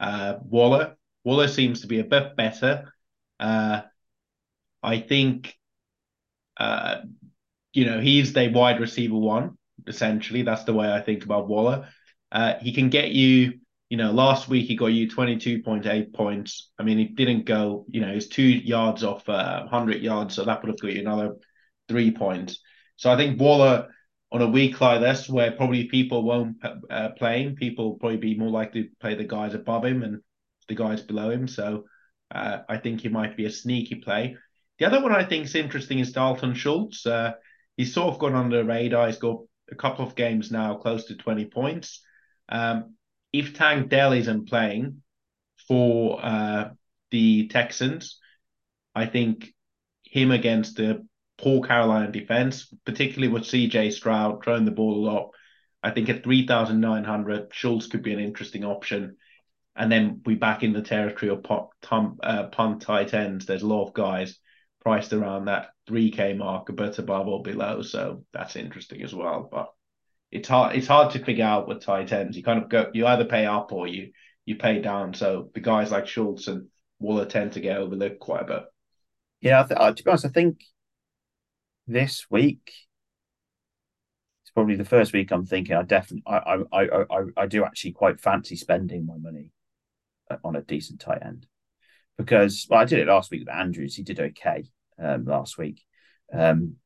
uh, 0.00 0.34
Waller. 0.42 0.96
Waller 1.24 1.48
seems 1.48 1.82
to 1.82 1.86
be 1.86 2.00
a 2.00 2.04
bit 2.04 2.36
better. 2.36 2.92
Uh, 3.38 3.82
I 4.82 5.00
think, 5.00 5.54
uh, 6.56 6.98
you 7.72 7.84
know, 7.84 8.00
he's 8.00 8.32
the 8.32 8.48
wide 8.48 8.80
receiver 8.80 9.16
one, 9.16 9.56
essentially. 9.86 10.42
That's 10.42 10.64
the 10.64 10.74
way 10.74 10.92
I 10.92 11.00
think 11.00 11.24
about 11.24 11.48
Waller. 11.48 11.88
Uh, 12.30 12.54
he 12.60 12.72
can 12.72 12.88
get 12.88 13.10
you, 13.10 13.60
you 13.88 13.96
know, 13.96 14.12
last 14.12 14.48
week 14.48 14.66
he 14.66 14.76
got 14.76 14.86
you 14.86 15.08
22.8 15.08 16.12
points. 16.12 16.70
I 16.78 16.82
mean, 16.82 16.98
he 16.98 17.06
didn't 17.06 17.46
go, 17.46 17.84
you 17.88 18.00
know, 18.00 18.12
he's 18.12 18.28
two 18.28 18.42
yards 18.42 19.02
off 19.02 19.28
uh, 19.28 19.60
100 19.62 20.02
yards, 20.02 20.34
so 20.34 20.44
that 20.44 20.62
would 20.62 20.68
have 20.68 20.80
got 20.80 20.92
you 20.92 21.00
another 21.00 21.36
three 21.88 22.10
points. 22.10 22.60
So 22.96 23.10
I 23.10 23.16
think 23.16 23.40
Waller 23.40 23.88
on 24.30 24.42
a 24.42 24.48
week 24.48 24.80
like 24.80 25.00
this, 25.00 25.28
where 25.28 25.52
probably 25.52 25.84
people 25.84 26.22
won't 26.22 26.56
uh, 26.90 27.10
play 27.10 27.42
him, 27.42 27.56
people 27.56 27.94
probably 27.94 28.18
be 28.18 28.36
more 28.36 28.50
likely 28.50 28.84
to 28.84 28.90
play 29.00 29.14
the 29.14 29.24
guys 29.24 29.54
above 29.54 29.84
him 29.84 30.02
and 30.02 30.20
the 30.68 30.74
guys 30.74 31.00
below 31.00 31.30
him. 31.30 31.48
So 31.48 31.84
uh, 32.30 32.58
I 32.68 32.76
think 32.76 33.00
he 33.00 33.08
might 33.08 33.36
be 33.36 33.46
a 33.46 33.50
sneaky 33.50 33.96
play. 33.96 34.36
The 34.78 34.86
other 34.86 35.02
one 35.02 35.12
I 35.12 35.24
think 35.24 35.46
is 35.46 35.54
interesting 35.54 35.98
is 35.98 36.12
Dalton 36.12 36.54
Schultz. 36.54 37.06
Uh, 37.06 37.32
he's 37.76 37.94
sort 37.94 38.12
of 38.12 38.20
gone 38.20 38.34
under 38.34 38.58
the 38.58 38.64
radar. 38.64 39.06
He's 39.06 39.16
got 39.16 39.40
a 39.70 39.74
couple 39.74 40.06
of 40.06 40.14
games 40.14 40.50
now 40.50 40.74
close 40.74 41.06
to 41.06 41.16
20 41.16 41.46
points. 41.46 42.02
Um, 42.48 42.94
if 43.32 43.54
Tank 43.54 43.88
Dell 43.88 44.12
isn't 44.12 44.48
playing 44.48 45.02
for 45.66 46.24
uh, 46.24 46.70
the 47.10 47.48
Texans, 47.48 48.18
I 48.94 49.06
think 49.06 49.52
him 50.02 50.30
against 50.30 50.76
the 50.76 51.06
poor 51.38 51.62
Carolina 51.62 52.10
defense, 52.10 52.72
particularly 52.84 53.32
with 53.32 53.44
CJ 53.44 53.92
Stroud 53.92 54.42
throwing 54.44 54.64
the 54.64 54.70
ball 54.70 54.94
a 54.94 55.06
lot, 55.10 55.30
I 55.82 55.90
think 55.90 56.08
at 56.08 56.24
3,900, 56.24 57.48
Schultz 57.52 57.86
could 57.86 58.02
be 58.02 58.12
an 58.12 58.20
interesting 58.20 58.64
option 58.64 59.16
and 59.78 59.92
then 59.92 60.20
we 60.26 60.34
back 60.34 60.64
in 60.64 60.72
the 60.72 60.82
territory 60.82 61.30
of 61.30 61.44
punt, 61.44 62.18
uh, 62.22 62.48
tight 62.80 63.14
ends. 63.14 63.46
There's 63.46 63.62
a 63.62 63.66
lot 63.66 63.86
of 63.86 63.94
guys 63.94 64.36
priced 64.80 65.12
around 65.12 65.44
that 65.44 65.68
3k 65.88 66.36
mark, 66.36 66.68
a 66.68 66.72
bit 66.72 66.98
above 66.98 67.28
or 67.28 67.42
below. 67.42 67.82
So 67.82 68.24
that's 68.32 68.56
interesting 68.56 69.02
as 69.02 69.14
well. 69.14 69.48
But 69.50 69.68
it's 70.32 70.48
hard 70.48 70.74
it's 70.76 70.88
hard 70.88 71.12
to 71.12 71.24
figure 71.24 71.44
out 71.44 71.68
with 71.68 71.80
tight 71.80 72.12
ends. 72.12 72.36
You 72.36 72.42
kind 72.42 72.60
of 72.60 72.68
go 72.68 72.90
you 72.92 73.06
either 73.06 73.24
pay 73.24 73.46
up 73.46 73.72
or 73.72 73.86
you 73.86 74.10
you 74.44 74.56
pay 74.56 74.82
down. 74.82 75.14
So 75.14 75.50
the 75.54 75.60
guys 75.60 75.92
like 75.92 76.08
Schultz 76.08 76.48
and 76.48 76.66
Waller 76.98 77.26
tend 77.26 77.52
to 77.52 77.60
get 77.60 77.78
overlooked 77.78 78.18
quite 78.18 78.42
a 78.42 78.46
bit. 78.46 78.62
Yeah, 79.40 79.62
th- 79.62 79.78
uh, 79.78 79.92
to 79.92 80.02
be 80.02 80.10
honest, 80.10 80.26
I 80.26 80.30
think 80.30 80.58
this 81.88 82.26
week 82.30 82.72
it's 84.42 84.50
probably 84.52 84.76
the 84.76 84.84
first 84.84 85.12
week 85.12 85.30
I'm 85.30 85.44
thinking 85.44 85.74
I 85.74 85.82
definitely 85.82 86.22
I 86.26 86.62
I 86.72 87.04
I 87.10 87.22
I, 87.36 87.46
do 87.46 87.64
actually 87.64 87.92
quite 87.92 88.20
fancy 88.20 88.56
spending 88.56 89.06
my 89.06 89.16
money 89.16 89.52
on 90.44 90.56
a 90.56 90.62
decent 90.62 91.00
tight 91.00 91.22
end 91.24 91.46
because 92.18 92.66
well, 92.68 92.80
I 92.80 92.84
did 92.84 92.98
it 92.98 93.06
last 93.06 93.30
week 93.30 93.40
with 93.40 93.54
Andrews. 93.54 93.94
He 93.94 94.02
did 94.02 94.20
okay 94.20 94.64
um, 94.98 95.24
last 95.24 95.56
week. 95.56 95.82
Um, 96.32 96.76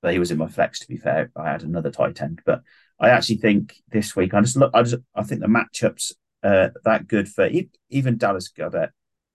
but 0.00 0.12
he 0.12 0.18
was 0.18 0.30
in 0.30 0.38
my 0.38 0.48
flex. 0.48 0.80
To 0.80 0.88
be 0.88 0.96
fair, 0.96 1.30
I 1.36 1.50
had 1.50 1.62
another 1.62 1.90
tight 1.90 2.20
end, 2.22 2.40
but 2.44 2.62
I 2.98 3.10
actually 3.10 3.36
think 3.36 3.76
this 3.90 4.16
week 4.16 4.34
I 4.34 4.40
just 4.40 4.56
look. 4.56 4.70
I 4.74 4.82
just 4.82 4.96
I 5.14 5.22
think 5.22 5.40
the 5.40 5.46
matchups 5.46 6.12
uh, 6.42 6.70
that 6.84 7.06
good 7.06 7.28
for 7.28 7.48
even 7.90 8.16
Dallas 8.16 8.50
Goedert. 8.50 8.90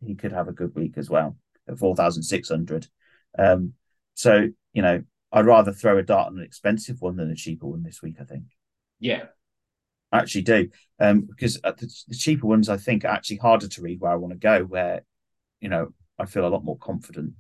He 0.06 0.16
could 0.16 0.34
have 0.34 0.50
a 0.50 0.54
good 0.54 0.76
week 0.76 0.98
as 0.98 1.10
well 1.10 1.38
at 1.68 1.78
four 1.78 1.96
thousand 1.96 2.24
six 2.24 2.50
hundred. 2.50 2.88
Um, 3.38 3.74
so 4.14 4.50
you 4.74 4.82
know, 4.82 5.04
I'd 5.32 5.46
rather 5.46 5.72
throw 5.72 5.98
a 5.98 6.04
dart 6.04 6.28
on 6.28 6.38
an 6.38 6.44
expensive 6.44 7.02
one 7.02 7.16
than 7.16 7.32
a 7.32 7.36
cheaper 7.36 7.68
one 7.68 7.84
this 7.84 8.02
week. 8.02 8.16
I 8.20 8.24
think. 8.24 8.44
Yeah, 9.00 9.26
I 10.14 10.20
actually 10.20 10.44
do, 10.44 10.70
um, 11.00 11.22
because 11.22 11.60
uh, 11.64 11.72
the, 11.72 11.92
the, 12.08 12.16
cheaper 12.16 12.46
ones 12.46 12.70
I 12.70 12.78
think 12.78 13.04
are 13.04 13.10
actually 13.10 13.38
harder 13.38 13.68
to 13.68 13.82
read 13.82 14.00
where 14.00 14.12
I 14.12 14.16
want 14.16 14.32
to 14.34 14.40
go. 14.40 14.64
Where, 14.64 15.02
you 15.60 15.70
know, 15.70 15.90
I 16.20 16.26
feel 16.26 16.46
a 16.46 16.50
lot 16.50 16.64
more 16.64 16.78
confident 16.78 17.34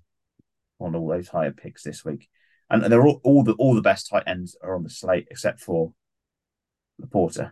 on 0.79 0.95
all 0.95 1.07
those 1.07 1.27
higher 1.27 1.51
picks 1.51 1.83
this 1.83 2.03
week, 2.03 2.27
and, 2.71 2.83
and 2.83 2.91
they're 2.91 3.05
all, 3.05 3.21
all 3.23 3.43
the 3.43 3.53
all 3.53 3.75
the 3.75 3.81
best 3.81 4.09
tight 4.09 4.23
ends 4.25 4.57
are 4.63 4.75
on 4.75 4.83
the 4.83 4.89
slate 4.89 5.27
except 5.29 5.59
for 5.59 5.93
LaPorta. 6.99 7.51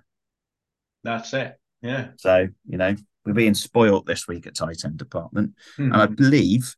That's 1.03 1.33
it. 1.33 1.59
Yeah. 1.83 2.09
So 2.17 2.47
you 2.67 2.77
know 2.77 2.95
we're 3.23 3.33
being 3.33 3.53
spoilt 3.53 4.07
this 4.07 4.27
week 4.27 4.47
at 4.47 4.55
tight 4.55 4.83
end 4.83 4.97
department, 4.97 5.51
mm-hmm. 5.77 5.93
and 5.93 6.01
I 6.01 6.07
believe 6.07 6.75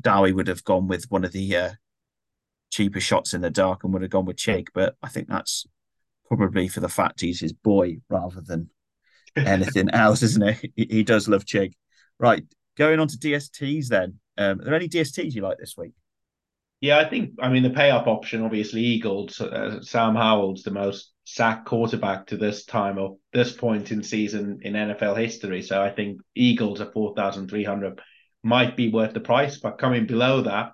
Dowie 0.00 0.32
would 0.32 0.48
have 0.48 0.64
gone 0.64 0.88
with 0.88 1.06
one 1.10 1.24
of 1.24 1.32
the 1.32 1.56
uh, 1.56 1.70
cheaper 2.70 3.00
shots 3.00 3.34
in 3.34 3.40
the 3.40 3.50
dark 3.50 3.84
and 3.84 3.92
would 3.92 4.02
have 4.02 4.10
gone 4.10 4.26
with 4.26 4.36
Chig, 4.36 4.68
but 4.74 4.96
I 5.02 5.08
think 5.08 5.28
that's 5.28 5.66
probably 6.28 6.68
for 6.68 6.80
the 6.80 6.88
fact 6.88 7.20
he's 7.20 7.40
his 7.40 7.52
boy 7.52 7.98
rather 8.08 8.40
than 8.40 8.70
anything 9.36 9.90
else, 9.90 10.22
isn't 10.22 10.42
it? 10.42 10.72
He, 10.76 10.86
he, 10.90 11.02
does 11.02 11.28
love 11.28 11.44
Chig. 11.44 11.72
Right, 12.18 12.44
going 12.76 13.00
on 13.00 13.08
to 13.08 13.16
DSTs 13.16 13.88
then. 13.88 14.18
Um, 14.38 14.60
are 14.60 14.64
there 14.64 14.74
any 14.74 14.88
DSTs 14.88 15.34
you 15.34 15.42
like 15.42 15.58
this 15.58 15.76
week? 15.76 15.92
Yeah, 16.80 16.98
I 16.98 17.08
think, 17.08 17.32
I 17.40 17.48
mean, 17.48 17.62
the 17.62 17.70
pay 17.70 17.90
up 17.90 18.06
option, 18.06 18.42
obviously, 18.42 18.82
Eagles, 18.82 19.40
uh, 19.40 19.80
Sam 19.80 20.14
Howell's 20.14 20.62
the 20.62 20.70
most 20.70 21.12
sacked 21.24 21.66
quarterback 21.66 22.26
to 22.26 22.36
this 22.36 22.66
time 22.66 22.98
of 22.98 23.16
this 23.32 23.52
point 23.52 23.92
in 23.92 24.02
season 24.02 24.58
in 24.62 24.74
NFL 24.74 25.18
history. 25.18 25.62
So 25.62 25.82
I 25.82 25.90
think 25.90 26.20
Eagles 26.34 26.82
at 26.82 26.92
4,300 26.92 28.00
might 28.46 28.76
be 28.76 28.88
worth 28.88 29.12
the 29.12 29.20
price. 29.20 29.58
But 29.58 29.78
coming 29.78 30.06
below 30.06 30.42
that, 30.42 30.72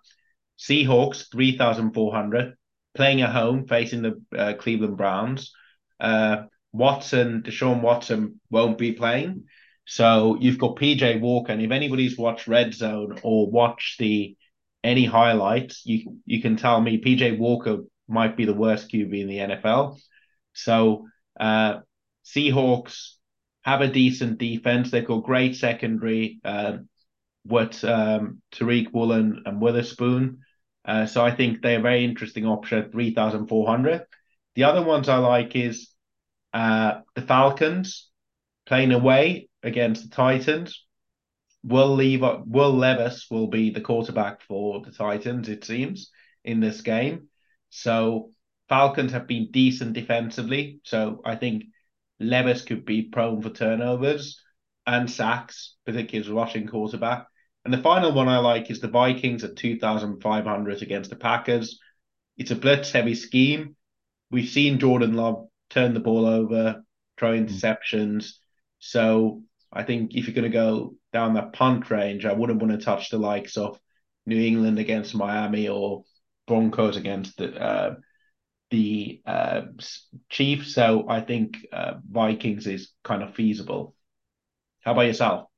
Seahawks, 0.59 1.31
3,400 1.33 2.55
playing 2.95 3.23
at 3.23 3.31
home 3.31 3.67
facing 3.67 4.03
the 4.03 4.23
uh, 4.37 4.53
Cleveland 4.55 4.99
Browns. 4.99 5.53
Uh, 5.99 6.45
Watson, 6.73 7.43
Deshaun 7.43 7.81
Watson 7.81 8.41
won't 8.51 8.77
be 8.77 8.93
playing. 8.93 9.45
So 9.87 10.37
you've 10.41 10.59
got 10.59 10.77
PJ 10.77 11.21
Walker, 11.21 11.53
and 11.53 11.63
if 11.63 11.71
anybody's 11.71 12.17
watched 12.17 12.47
Red 12.47 12.75
Zone 12.75 13.19
or 13.23 13.51
watched 13.51 13.99
the 13.99 14.37
any 14.85 15.05
highlights, 15.05 15.83
you 15.85 16.19
you 16.25 16.41
can 16.41 16.57
tell 16.57 16.81
me 16.81 17.01
PJ 17.01 17.39
Walker 17.39 17.79
might 18.09 18.37
be 18.37 18.45
the 18.45 18.55
worst 18.55 18.91
QB 18.93 19.21
in 19.21 19.29
the 19.29 19.39
NFL. 19.39 19.99
So 20.53 21.07
uh, 21.39 21.81
Seahawks 22.25 23.15
have 23.63 23.81
a 23.81 23.89
decent 23.89 24.39
defense. 24.39 24.91
They've 24.91 25.05
got 25.05 25.25
great 25.25 25.57
secondary. 25.57 26.41
Uh, 26.45 26.79
with 27.45 27.83
um, 27.85 28.41
Tariq 28.53 28.93
Woolen 28.93 29.43
and 29.47 29.61
Witherspoon. 29.61 30.39
Uh, 30.85 31.07
so 31.07 31.25
I 31.25 31.35
think 31.35 31.63
they're 31.63 31.79
a 31.79 31.83
very 31.83 32.05
interesting 32.05 32.47
option 32.47 32.91
3,400. 32.91 34.07
The 34.55 34.65
other 34.65 34.83
ones 34.83 35.09
I 35.09 35.19
like 35.19 35.57
is 35.57 35.89
uh, 36.53 37.01
the 37.15 37.23
Falcons 37.23 38.09
playing 38.67 38.93
away 38.93 39.49
against 39.63 40.03
the 40.09 40.15
Titans. 40.15 40.85
Will 41.65 41.95
leave 41.95 42.23
Will 42.47 42.73
Levis 42.73 43.27
will 43.31 43.47
be 43.47 43.71
the 43.71 43.81
quarterback 43.81 44.43
for 44.43 44.81
the 44.81 44.91
Titans, 44.91 45.49
it 45.49 45.65
seems, 45.65 46.11
in 46.45 46.59
this 46.59 46.81
game. 46.81 47.29
So 47.71 48.33
Falcons 48.69 49.13
have 49.13 49.29
been 49.29 49.51
decent 49.53 49.93
defensively. 49.93 50.81
So 50.85 51.21
I 51.25 51.37
think 51.37 51.65
Levis 52.19 52.63
could 52.63 52.85
be 52.85 53.03
prone 53.03 53.43
for 53.43 53.51
turnovers 53.51 54.41
and 54.87 55.11
sacks, 55.11 55.77
particularly 55.87 56.27
as 56.27 56.31
rushing 56.31 56.67
quarterback. 56.67 57.27
And 57.65 57.73
the 57.73 57.79
final 57.79 58.13
one 58.13 58.29
I 58.29 58.39
like 58.39 58.71
is 58.71 58.81
the 58.81 58.89
Vikings 58.89 59.45
at 59.45 59.57
2,500 59.57 60.83
against 60.83 61.11
the 61.11 61.17
Packers. 61.17 61.79
It's 62.37 62.51
a 62.51 62.57
blitz 62.57 62.91
heavy 62.91 63.15
scheme. 63.15 63.77
We've 64.31 64.49
seen 64.49 64.79
Jordan 64.79 65.15
Love 65.15 65.47
turn 65.71 65.95
the 65.95 66.01
ball 66.01 66.27
over, 66.27 66.83
throw 67.19 67.37
hmm. 67.37 67.45
interceptions. 67.45 68.33
So 68.79 69.43
I 69.73 69.85
think 69.85 70.15
if 70.15 70.27
you're 70.27 70.35
going 70.35 70.51
to 70.51 70.57
go 70.57 70.97
down 71.13 71.35
that 71.35 71.53
punt 71.53 71.91
range, 71.91 72.25
I 72.25 72.33
wouldn't 72.33 72.61
want 72.61 72.73
to 72.73 72.85
touch 72.85 73.11
the 73.11 73.19
likes 73.19 73.57
of 73.57 73.79
New 74.27 74.41
England 74.41 74.79
against 74.79 75.15
Miami 75.15 75.69
or 75.69 76.05
Broncos 76.47 76.97
against 76.97 77.37
the 77.37 77.55
uh, 77.55 77.95
the 78.71 79.21
uh, 79.27 79.63
Chiefs. 80.31 80.75
So 80.75 81.07
I 81.09 81.21
think 81.21 81.59
uh, 81.73 81.95
Vikings 82.11 82.67
is 82.67 82.91
kind 83.05 83.23
of 83.23 83.35
feasible. 83.35 83.95
How 84.81 84.93
about 84.93 85.03
yourself? 85.03 85.52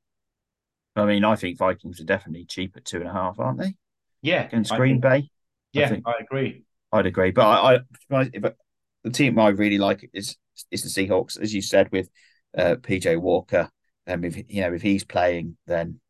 I 0.96 1.04
mean, 1.06 1.24
I 1.24 1.34
think 1.36 1.58
Vikings 1.58 2.00
are 2.00 2.04
definitely 2.04 2.44
cheap 2.44 2.76
at 2.76 2.84
two 2.84 2.98
and 2.98 3.08
a 3.08 3.12
half, 3.12 3.38
aren't 3.38 3.58
they? 3.58 3.74
Yeah, 4.22 4.44
against 4.44 4.72
Green 4.72 5.00
think, 5.00 5.02
Bay. 5.02 5.30
Yeah, 5.72 5.86
I, 5.86 5.88
think, 5.88 6.04
I, 6.06 6.14
agree. 6.20 6.64
I'd 6.92 7.06
agree, 7.06 7.32
but 7.32 7.46
I, 7.46 7.80
I 8.10 8.28
but 8.40 8.56
the 9.02 9.10
team 9.10 9.38
I 9.38 9.48
really 9.48 9.78
like 9.78 10.08
is 10.12 10.36
is 10.70 10.82
the 10.82 10.88
Seahawks, 10.88 11.38
as 11.40 11.52
you 11.52 11.60
said 11.60 11.90
with 11.90 12.08
uh, 12.56 12.76
PJ 12.76 13.20
Walker. 13.20 13.70
And 14.06 14.24
if 14.24 14.36
you 14.48 14.60
know 14.60 14.72
if 14.72 14.82
he's 14.82 15.04
playing, 15.04 15.56
then 15.66 16.00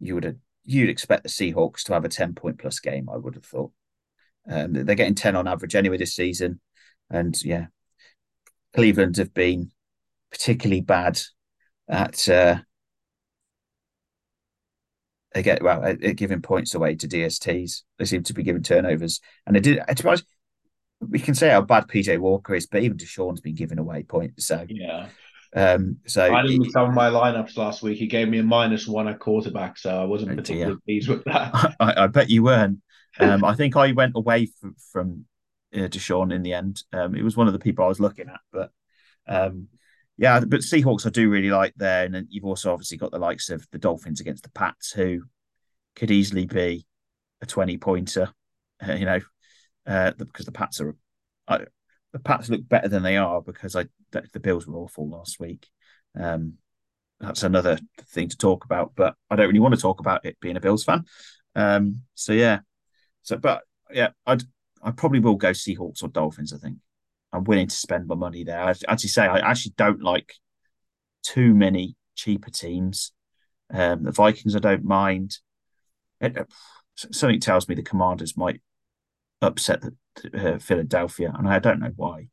you 0.00 0.14
would 0.14 0.40
you'd 0.64 0.90
expect 0.90 1.22
the 1.22 1.28
Seahawks 1.28 1.82
to 1.84 1.94
have 1.94 2.04
a 2.04 2.08
ten 2.08 2.34
point 2.34 2.58
plus 2.58 2.80
game. 2.80 3.08
I 3.12 3.16
would 3.16 3.34
have 3.34 3.44
thought. 3.44 3.72
Um, 4.48 4.72
they're 4.72 4.94
getting 4.94 5.14
ten 5.14 5.36
on 5.36 5.46
average 5.46 5.74
anyway 5.74 5.98
this 5.98 6.14
season, 6.14 6.60
and 7.10 7.40
yeah, 7.44 7.66
Cleveland 8.74 9.16
have 9.18 9.32
been 9.32 9.70
particularly 10.30 10.80
bad 10.80 11.20
at 11.88 12.28
uh, 12.28 12.58
they 15.36 15.42
get 15.42 15.62
well 15.62 15.84
at, 15.84 16.02
at, 16.02 16.16
giving 16.16 16.40
points 16.40 16.74
away 16.74 16.94
to 16.94 17.06
DSTs. 17.06 17.82
They 17.98 18.06
seem 18.06 18.22
to 18.22 18.32
be 18.32 18.42
giving 18.42 18.62
turnovers, 18.62 19.20
and 19.46 19.54
they 19.54 19.60
did. 19.60 19.82
To 19.86 20.02
be 20.02 20.08
honest, 20.08 20.24
we 21.06 21.18
can 21.18 21.34
say 21.34 21.50
how 21.50 21.60
bad 21.60 21.88
PJ 21.88 22.18
Walker 22.18 22.54
is, 22.54 22.66
but 22.66 22.82
even 22.82 22.96
Deshaun's 22.96 23.42
been 23.42 23.54
giving 23.54 23.78
away 23.78 24.02
points. 24.02 24.46
So 24.46 24.64
yeah. 24.66 25.08
Um, 25.54 25.98
so 26.06 26.34
I 26.34 26.40
didn't 26.40 26.70
some 26.70 26.88
of 26.88 26.94
my 26.94 27.10
lineups 27.10 27.58
last 27.58 27.82
week. 27.82 27.98
He 27.98 28.06
gave 28.06 28.30
me 28.30 28.38
a 28.38 28.42
minus 28.42 28.88
one 28.88 29.08
at 29.08 29.18
quarterback, 29.18 29.76
so 29.76 29.90
I 29.90 30.04
wasn't 30.04 30.32
oh 30.32 30.36
particularly 30.36 30.78
pleased 30.86 31.10
with 31.10 31.22
that. 31.24 31.74
I, 31.80 32.04
I, 32.04 32.06
bet 32.06 32.30
you 32.30 32.42
weren't. 32.42 32.80
Um, 33.20 33.44
I 33.44 33.54
think 33.54 33.76
I 33.76 33.92
went 33.92 34.16
away 34.16 34.48
from, 34.58 34.74
from 34.90 35.26
uh, 35.74 35.80
Deshaun 35.80 36.34
in 36.34 36.44
the 36.44 36.54
end. 36.54 36.82
Um, 36.94 37.14
it 37.14 37.22
was 37.22 37.36
one 37.36 37.46
of 37.46 37.52
the 37.52 37.58
people 37.58 37.84
I 37.84 37.88
was 37.88 38.00
looking 38.00 38.30
at, 38.30 38.40
but 38.50 38.70
um, 39.28 39.68
yeah, 40.16 40.40
but 40.40 40.60
Seahawks 40.60 41.06
I 41.06 41.10
do 41.10 41.28
really 41.28 41.50
like 41.50 41.74
there, 41.76 42.04
and 42.04 42.14
then 42.14 42.26
you've 42.30 42.44
also 42.44 42.72
obviously 42.72 42.96
got 42.96 43.10
the 43.10 43.18
likes 43.18 43.50
of 43.50 43.66
the 43.70 43.78
Dolphins 43.78 44.20
against 44.20 44.42
the 44.42 44.50
Pats, 44.50 44.92
who 44.92 45.22
could 45.94 46.10
easily 46.10 46.46
be 46.46 46.86
a 47.42 47.46
twenty 47.46 47.76
pointer. 47.76 48.32
Uh, 48.86 48.92
you 48.94 49.04
know, 49.06 49.20
uh, 49.86 50.12
because 50.12 50.46
the 50.46 50.52
Pats 50.52 50.80
are. 50.80 50.96
I, 51.48 51.66
the 52.12 52.18
Pats 52.18 52.48
look 52.48 52.66
better 52.66 52.88
than 52.88 53.02
they 53.02 53.18
are 53.18 53.42
because 53.42 53.76
I 53.76 53.86
the 54.10 54.40
Bills 54.40 54.66
were 54.66 54.78
awful 54.78 55.08
last 55.08 55.38
week. 55.38 55.66
Um, 56.18 56.54
that's 57.20 57.42
another 57.42 57.78
thing 58.08 58.28
to 58.28 58.36
talk 58.36 58.64
about, 58.64 58.92
but 58.96 59.14
I 59.30 59.36
don't 59.36 59.48
really 59.48 59.60
want 59.60 59.74
to 59.74 59.80
talk 59.80 60.00
about 60.00 60.24
it 60.24 60.38
being 60.40 60.56
a 60.56 60.60
Bills 60.60 60.84
fan. 60.84 61.04
Um, 61.54 62.02
so 62.14 62.32
yeah, 62.32 62.60
so 63.22 63.36
but 63.36 63.62
yeah, 63.92 64.10
I'd 64.26 64.42
I 64.82 64.92
probably 64.92 65.20
will 65.20 65.36
go 65.36 65.50
Seahawks 65.50 66.02
or 66.02 66.08
Dolphins. 66.08 66.52
I 66.52 66.58
think 66.58 66.78
I'm 67.36 67.44
willing 67.44 67.68
to 67.68 67.76
spend 67.76 68.06
my 68.06 68.14
money 68.14 68.44
there. 68.44 68.60
As, 68.60 68.82
as 68.84 69.02
you 69.02 69.08
say, 69.08 69.26
I 69.26 69.38
actually 69.38 69.74
don't 69.76 70.02
like 70.02 70.34
too 71.22 71.54
many 71.54 71.96
cheaper 72.14 72.50
teams. 72.50 73.12
Um, 73.72 74.04
the 74.04 74.12
Vikings, 74.12 74.56
I 74.56 74.60
don't 74.60 74.84
mind. 74.84 75.38
It, 76.20 76.38
uh, 76.38 76.44
something 76.94 77.40
tells 77.40 77.68
me 77.68 77.74
the 77.74 77.82
Commanders 77.82 78.36
might 78.36 78.60
upset 79.42 79.82
the, 79.82 80.54
uh, 80.54 80.58
Philadelphia, 80.58 81.32
and 81.36 81.46
I 81.46 81.58
don't 81.58 81.80
know 81.80 81.92
why. 81.94 82.28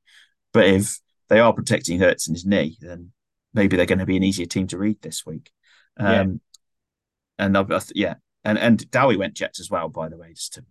But 0.53 0.67
if 0.67 0.99
they 1.27 1.39
are 1.39 1.53
protecting 1.53 1.99
Hurts 1.99 2.27
in 2.27 2.33
his 2.33 2.45
knee, 2.45 2.77
then 2.79 3.11
maybe 3.53 3.75
they're 3.75 3.85
going 3.85 3.99
to 3.99 4.05
be 4.05 4.17
an 4.17 4.23
easier 4.23 4.45
team 4.45 4.67
to 4.67 4.77
read 4.77 5.01
this 5.01 5.25
week. 5.25 5.51
Um, 5.97 6.07
yeah. 6.07 7.45
And 7.45 7.57
I've, 7.57 7.91
yeah, 7.93 8.15
and 8.43 8.57
and 8.57 8.89
Dowie 8.89 9.17
went 9.17 9.33
Jets 9.33 9.59
as 9.59 9.69
well, 9.69 9.89
by 9.89 10.07
the 10.07 10.17
way, 10.17 10.33
just 10.33 10.53
to 10.53 10.65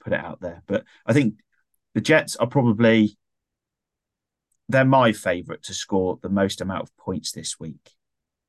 put 0.00 0.12
it 0.12 0.20
out 0.20 0.40
there. 0.40 0.62
But 0.66 0.84
I 1.06 1.12
think 1.12 1.34
the 1.94 2.00
Jets 2.00 2.36
are 2.36 2.46
probably 2.46 3.16
they're 4.68 4.84
my 4.84 5.12
favourite 5.12 5.62
to 5.64 5.74
score 5.74 6.18
the 6.22 6.28
most 6.28 6.60
amount 6.60 6.82
of 6.82 6.96
points 6.96 7.32
this 7.32 7.58
week. 7.58 7.92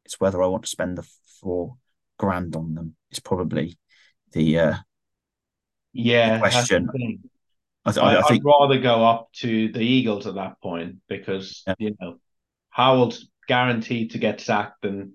It's 0.06 0.20
whether 0.20 0.42
I 0.44 0.48
want 0.48 0.64
to 0.64 0.70
spend 0.70 0.98
the 0.98 1.08
four 1.42 1.76
grand 2.18 2.56
on 2.56 2.76
them. 2.76 2.96
It's 3.10 3.20
probably 3.20 3.78
the 4.34 4.60
uh, 4.60 4.76
yeah 5.94 6.36
the 6.36 6.40
question. 6.40 6.90
I, 7.86 7.92
th- 7.92 8.04
I, 8.04 8.20
I 8.20 8.22
think... 8.24 8.44
I'd 8.46 8.46
rather 8.46 8.80
go 8.80 9.06
up 9.06 9.30
to 9.38 9.72
the 9.72 9.82
Eagles 9.82 10.28
at 10.28 10.36
that 10.36 10.62
point 10.62 10.98
because 11.08 11.64
yeah. 11.66 11.76
you 11.80 11.96
know 12.00 12.18
Howell's 12.70 13.28
guaranteed 13.48 14.12
to 14.12 14.18
get 14.18 14.42
sacked 14.42 14.86
and 14.86 15.12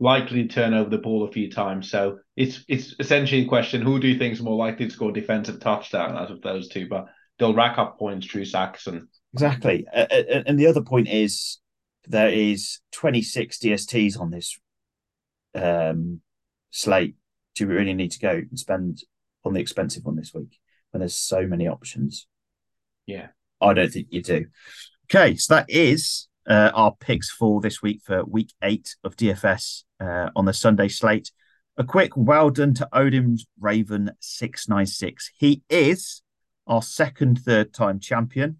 likely 0.00 0.42
to 0.42 0.48
turn 0.48 0.74
over 0.74 0.90
the 0.90 0.98
ball 0.98 1.24
a 1.24 1.32
few 1.32 1.50
times. 1.50 1.90
So 1.90 2.18
it's 2.36 2.64
it's 2.68 2.94
essentially 2.98 3.42
a 3.42 3.48
question: 3.48 3.82
who 3.82 4.00
do 4.00 4.08
you 4.08 4.18
think 4.18 4.34
is 4.34 4.42
more 4.42 4.56
likely 4.56 4.86
to 4.86 4.92
score 4.92 5.12
defensive 5.12 5.60
touchdown 5.60 6.16
out 6.16 6.30
of 6.30 6.40
those 6.40 6.68
two? 6.68 6.88
But 6.88 7.06
they'll 7.38 7.54
rack 7.54 7.78
up 7.78 7.98
points 7.98 8.26
through 8.26 8.46
sacks 8.46 8.86
and 8.86 9.06
exactly. 9.32 9.86
Uh, 9.92 10.06
and 10.46 10.58
the 10.58 10.66
other 10.66 10.82
point 10.82 11.08
is 11.08 11.58
there 12.06 12.30
is 12.30 12.80
26 12.92 13.58
DSTs 13.58 14.18
on 14.18 14.30
this 14.30 14.58
um, 15.54 16.20
slate. 16.70 17.16
Do 17.54 17.66
we 17.66 17.74
really 17.74 17.94
need 17.94 18.12
to 18.12 18.20
go 18.20 18.30
and 18.30 18.58
spend 18.58 19.02
on 19.44 19.52
the 19.52 19.60
expensive 19.60 20.04
one 20.04 20.16
this 20.16 20.32
week? 20.34 20.60
when 20.90 21.00
there's 21.00 21.16
so 21.16 21.46
many 21.46 21.68
options. 21.68 22.26
Yeah. 23.06 23.28
I 23.60 23.74
don't 23.74 23.92
think 23.92 24.08
you 24.10 24.22
do. 24.22 24.46
Okay, 25.12 25.36
so 25.36 25.54
that 25.54 25.66
is 25.68 26.28
uh, 26.48 26.70
our 26.74 26.94
picks 26.98 27.30
for 27.30 27.60
this 27.60 27.82
week 27.82 28.00
for 28.04 28.24
week 28.24 28.52
eight 28.62 28.96
of 29.04 29.16
DFS 29.16 29.84
uh, 30.00 30.30
on 30.34 30.44
the 30.44 30.52
Sunday 30.52 30.88
slate. 30.88 31.30
A 31.76 31.84
quick 31.84 32.12
well 32.16 32.50
done 32.50 32.74
to 32.74 32.88
Odin's 32.92 33.46
Raven 33.58 34.12
696. 34.20 35.30
He 35.36 35.62
is 35.68 36.22
our 36.66 36.82
second 36.82 37.40
third 37.40 37.74
time 37.74 38.00
champion. 38.00 38.59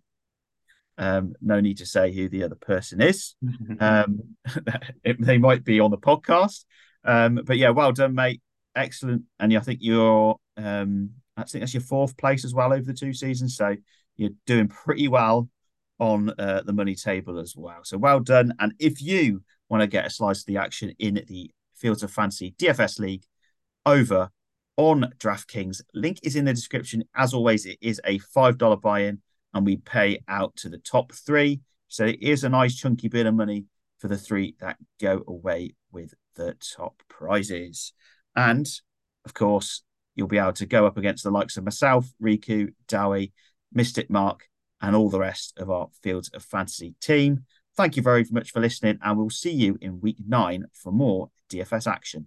Um, 1.00 1.34
no 1.40 1.60
need 1.60 1.78
to 1.78 1.86
say 1.86 2.12
who 2.12 2.28
the 2.28 2.44
other 2.44 2.54
person 2.54 3.00
is. 3.00 3.34
um, 3.80 4.20
it, 5.02 5.20
they 5.20 5.38
might 5.38 5.64
be 5.64 5.80
on 5.80 5.90
the 5.90 5.98
podcast. 5.98 6.64
Um, 7.04 7.40
but 7.44 7.56
yeah, 7.56 7.70
well 7.70 7.92
done, 7.92 8.14
mate. 8.14 8.42
Excellent. 8.76 9.22
And 9.40 9.56
I 9.56 9.60
think 9.60 9.78
you're 9.82 10.36
um, 10.58 11.10
I 11.36 11.44
think 11.44 11.62
that's 11.62 11.74
your 11.74 11.82
fourth 11.82 12.16
place 12.16 12.44
as 12.44 12.54
well 12.54 12.72
over 12.72 12.84
the 12.84 12.92
two 12.92 13.14
seasons. 13.14 13.56
So 13.56 13.76
you're 14.16 14.30
doing 14.46 14.68
pretty 14.68 15.08
well 15.08 15.48
on 15.98 16.30
uh, 16.38 16.62
the 16.64 16.72
money 16.72 16.94
table 16.94 17.38
as 17.38 17.56
well. 17.56 17.80
So 17.82 17.96
well 17.96 18.20
done. 18.20 18.52
And 18.58 18.74
if 18.78 19.02
you 19.02 19.42
want 19.68 19.80
to 19.80 19.86
get 19.86 20.06
a 20.06 20.10
slice 20.10 20.40
of 20.40 20.46
the 20.46 20.58
action 20.58 20.94
in 20.98 21.24
the 21.26 21.50
Fields 21.74 22.02
of 22.02 22.10
Fantasy 22.10 22.54
DFS 22.58 22.98
League 22.98 23.24
over 23.86 24.30
on 24.76 25.12
DraftKings, 25.18 25.80
link 25.94 26.18
is 26.22 26.36
in 26.36 26.44
the 26.44 26.52
description. 26.54 27.04
As 27.14 27.32
always, 27.32 27.64
it 27.64 27.78
is 27.80 28.00
a 28.04 28.18
$5 28.18 28.80
buy 28.80 29.00
in 29.00 29.22
and 29.54 29.66
we 29.66 29.76
pay 29.76 30.22
out 30.28 30.56
to 30.56 30.68
the 30.68 30.78
top 30.78 31.12
three. 31.12 31.60
So 31.88 32.04
it 32.04 32.22
is 32.22 32.44
a 32.44 32.48
nice 32.48 32.76
chunky 32.76 33.08
bit 33.08 33.26
of 33.26 33.34
money 33.34 33.66
for 33.98 34.08
the 34.08 34.18
three 34.18 34.56
that 34.60 34.76
go 35.00 35.22
away 35.26 35.74
with 35.92 36.14
the 36.36 36.54
top 36.74 37.02
prizes. 37.08 37.92
And 38.34 38.66
of 39.24 39.34
course, 39.34 39.82
you'll 40.14 40.28
be 40.28 40.38
able 40.38 40.52
to 40.54 40.66
go 40.66 40.86
up 40.86 40.96
against 40.96 41.24
the 41.24 41.30
likes 41.30 41.56
of 41.56 41.64
myself, 41.64 42.08
Riku, 42.22 42.72
Dowie, 42.88 43.32
Mystic 43.72 44.10
Mark, 44.10 44.48
and 44.80 44.96
all 44.96 45.10
the 45.10 45.20
rest 45.20 45.58
of 45.58 45.70
our 45.70 45.88
Fields 46.02 46.30
of 46.30 46.42
Fantasy 46.42 46.94
team. 47.00 47.44
Thank 47.76 47.96
you 47.96 48.02
very 48.02 48.24
much 48.30 48.50
for 48.50 48.60
listening, 48.60 48.98
and 49.02 49.18
we'll 49.18 49.30
see 49.30 49.52
you 49.52 49.78
in 49.80 50.00
week 50.00 50.18
nine 50.26 50.64
for 50.74 50.92
more 50.92 51.30
DFS 51.50 51.90
action. 51.90 52.26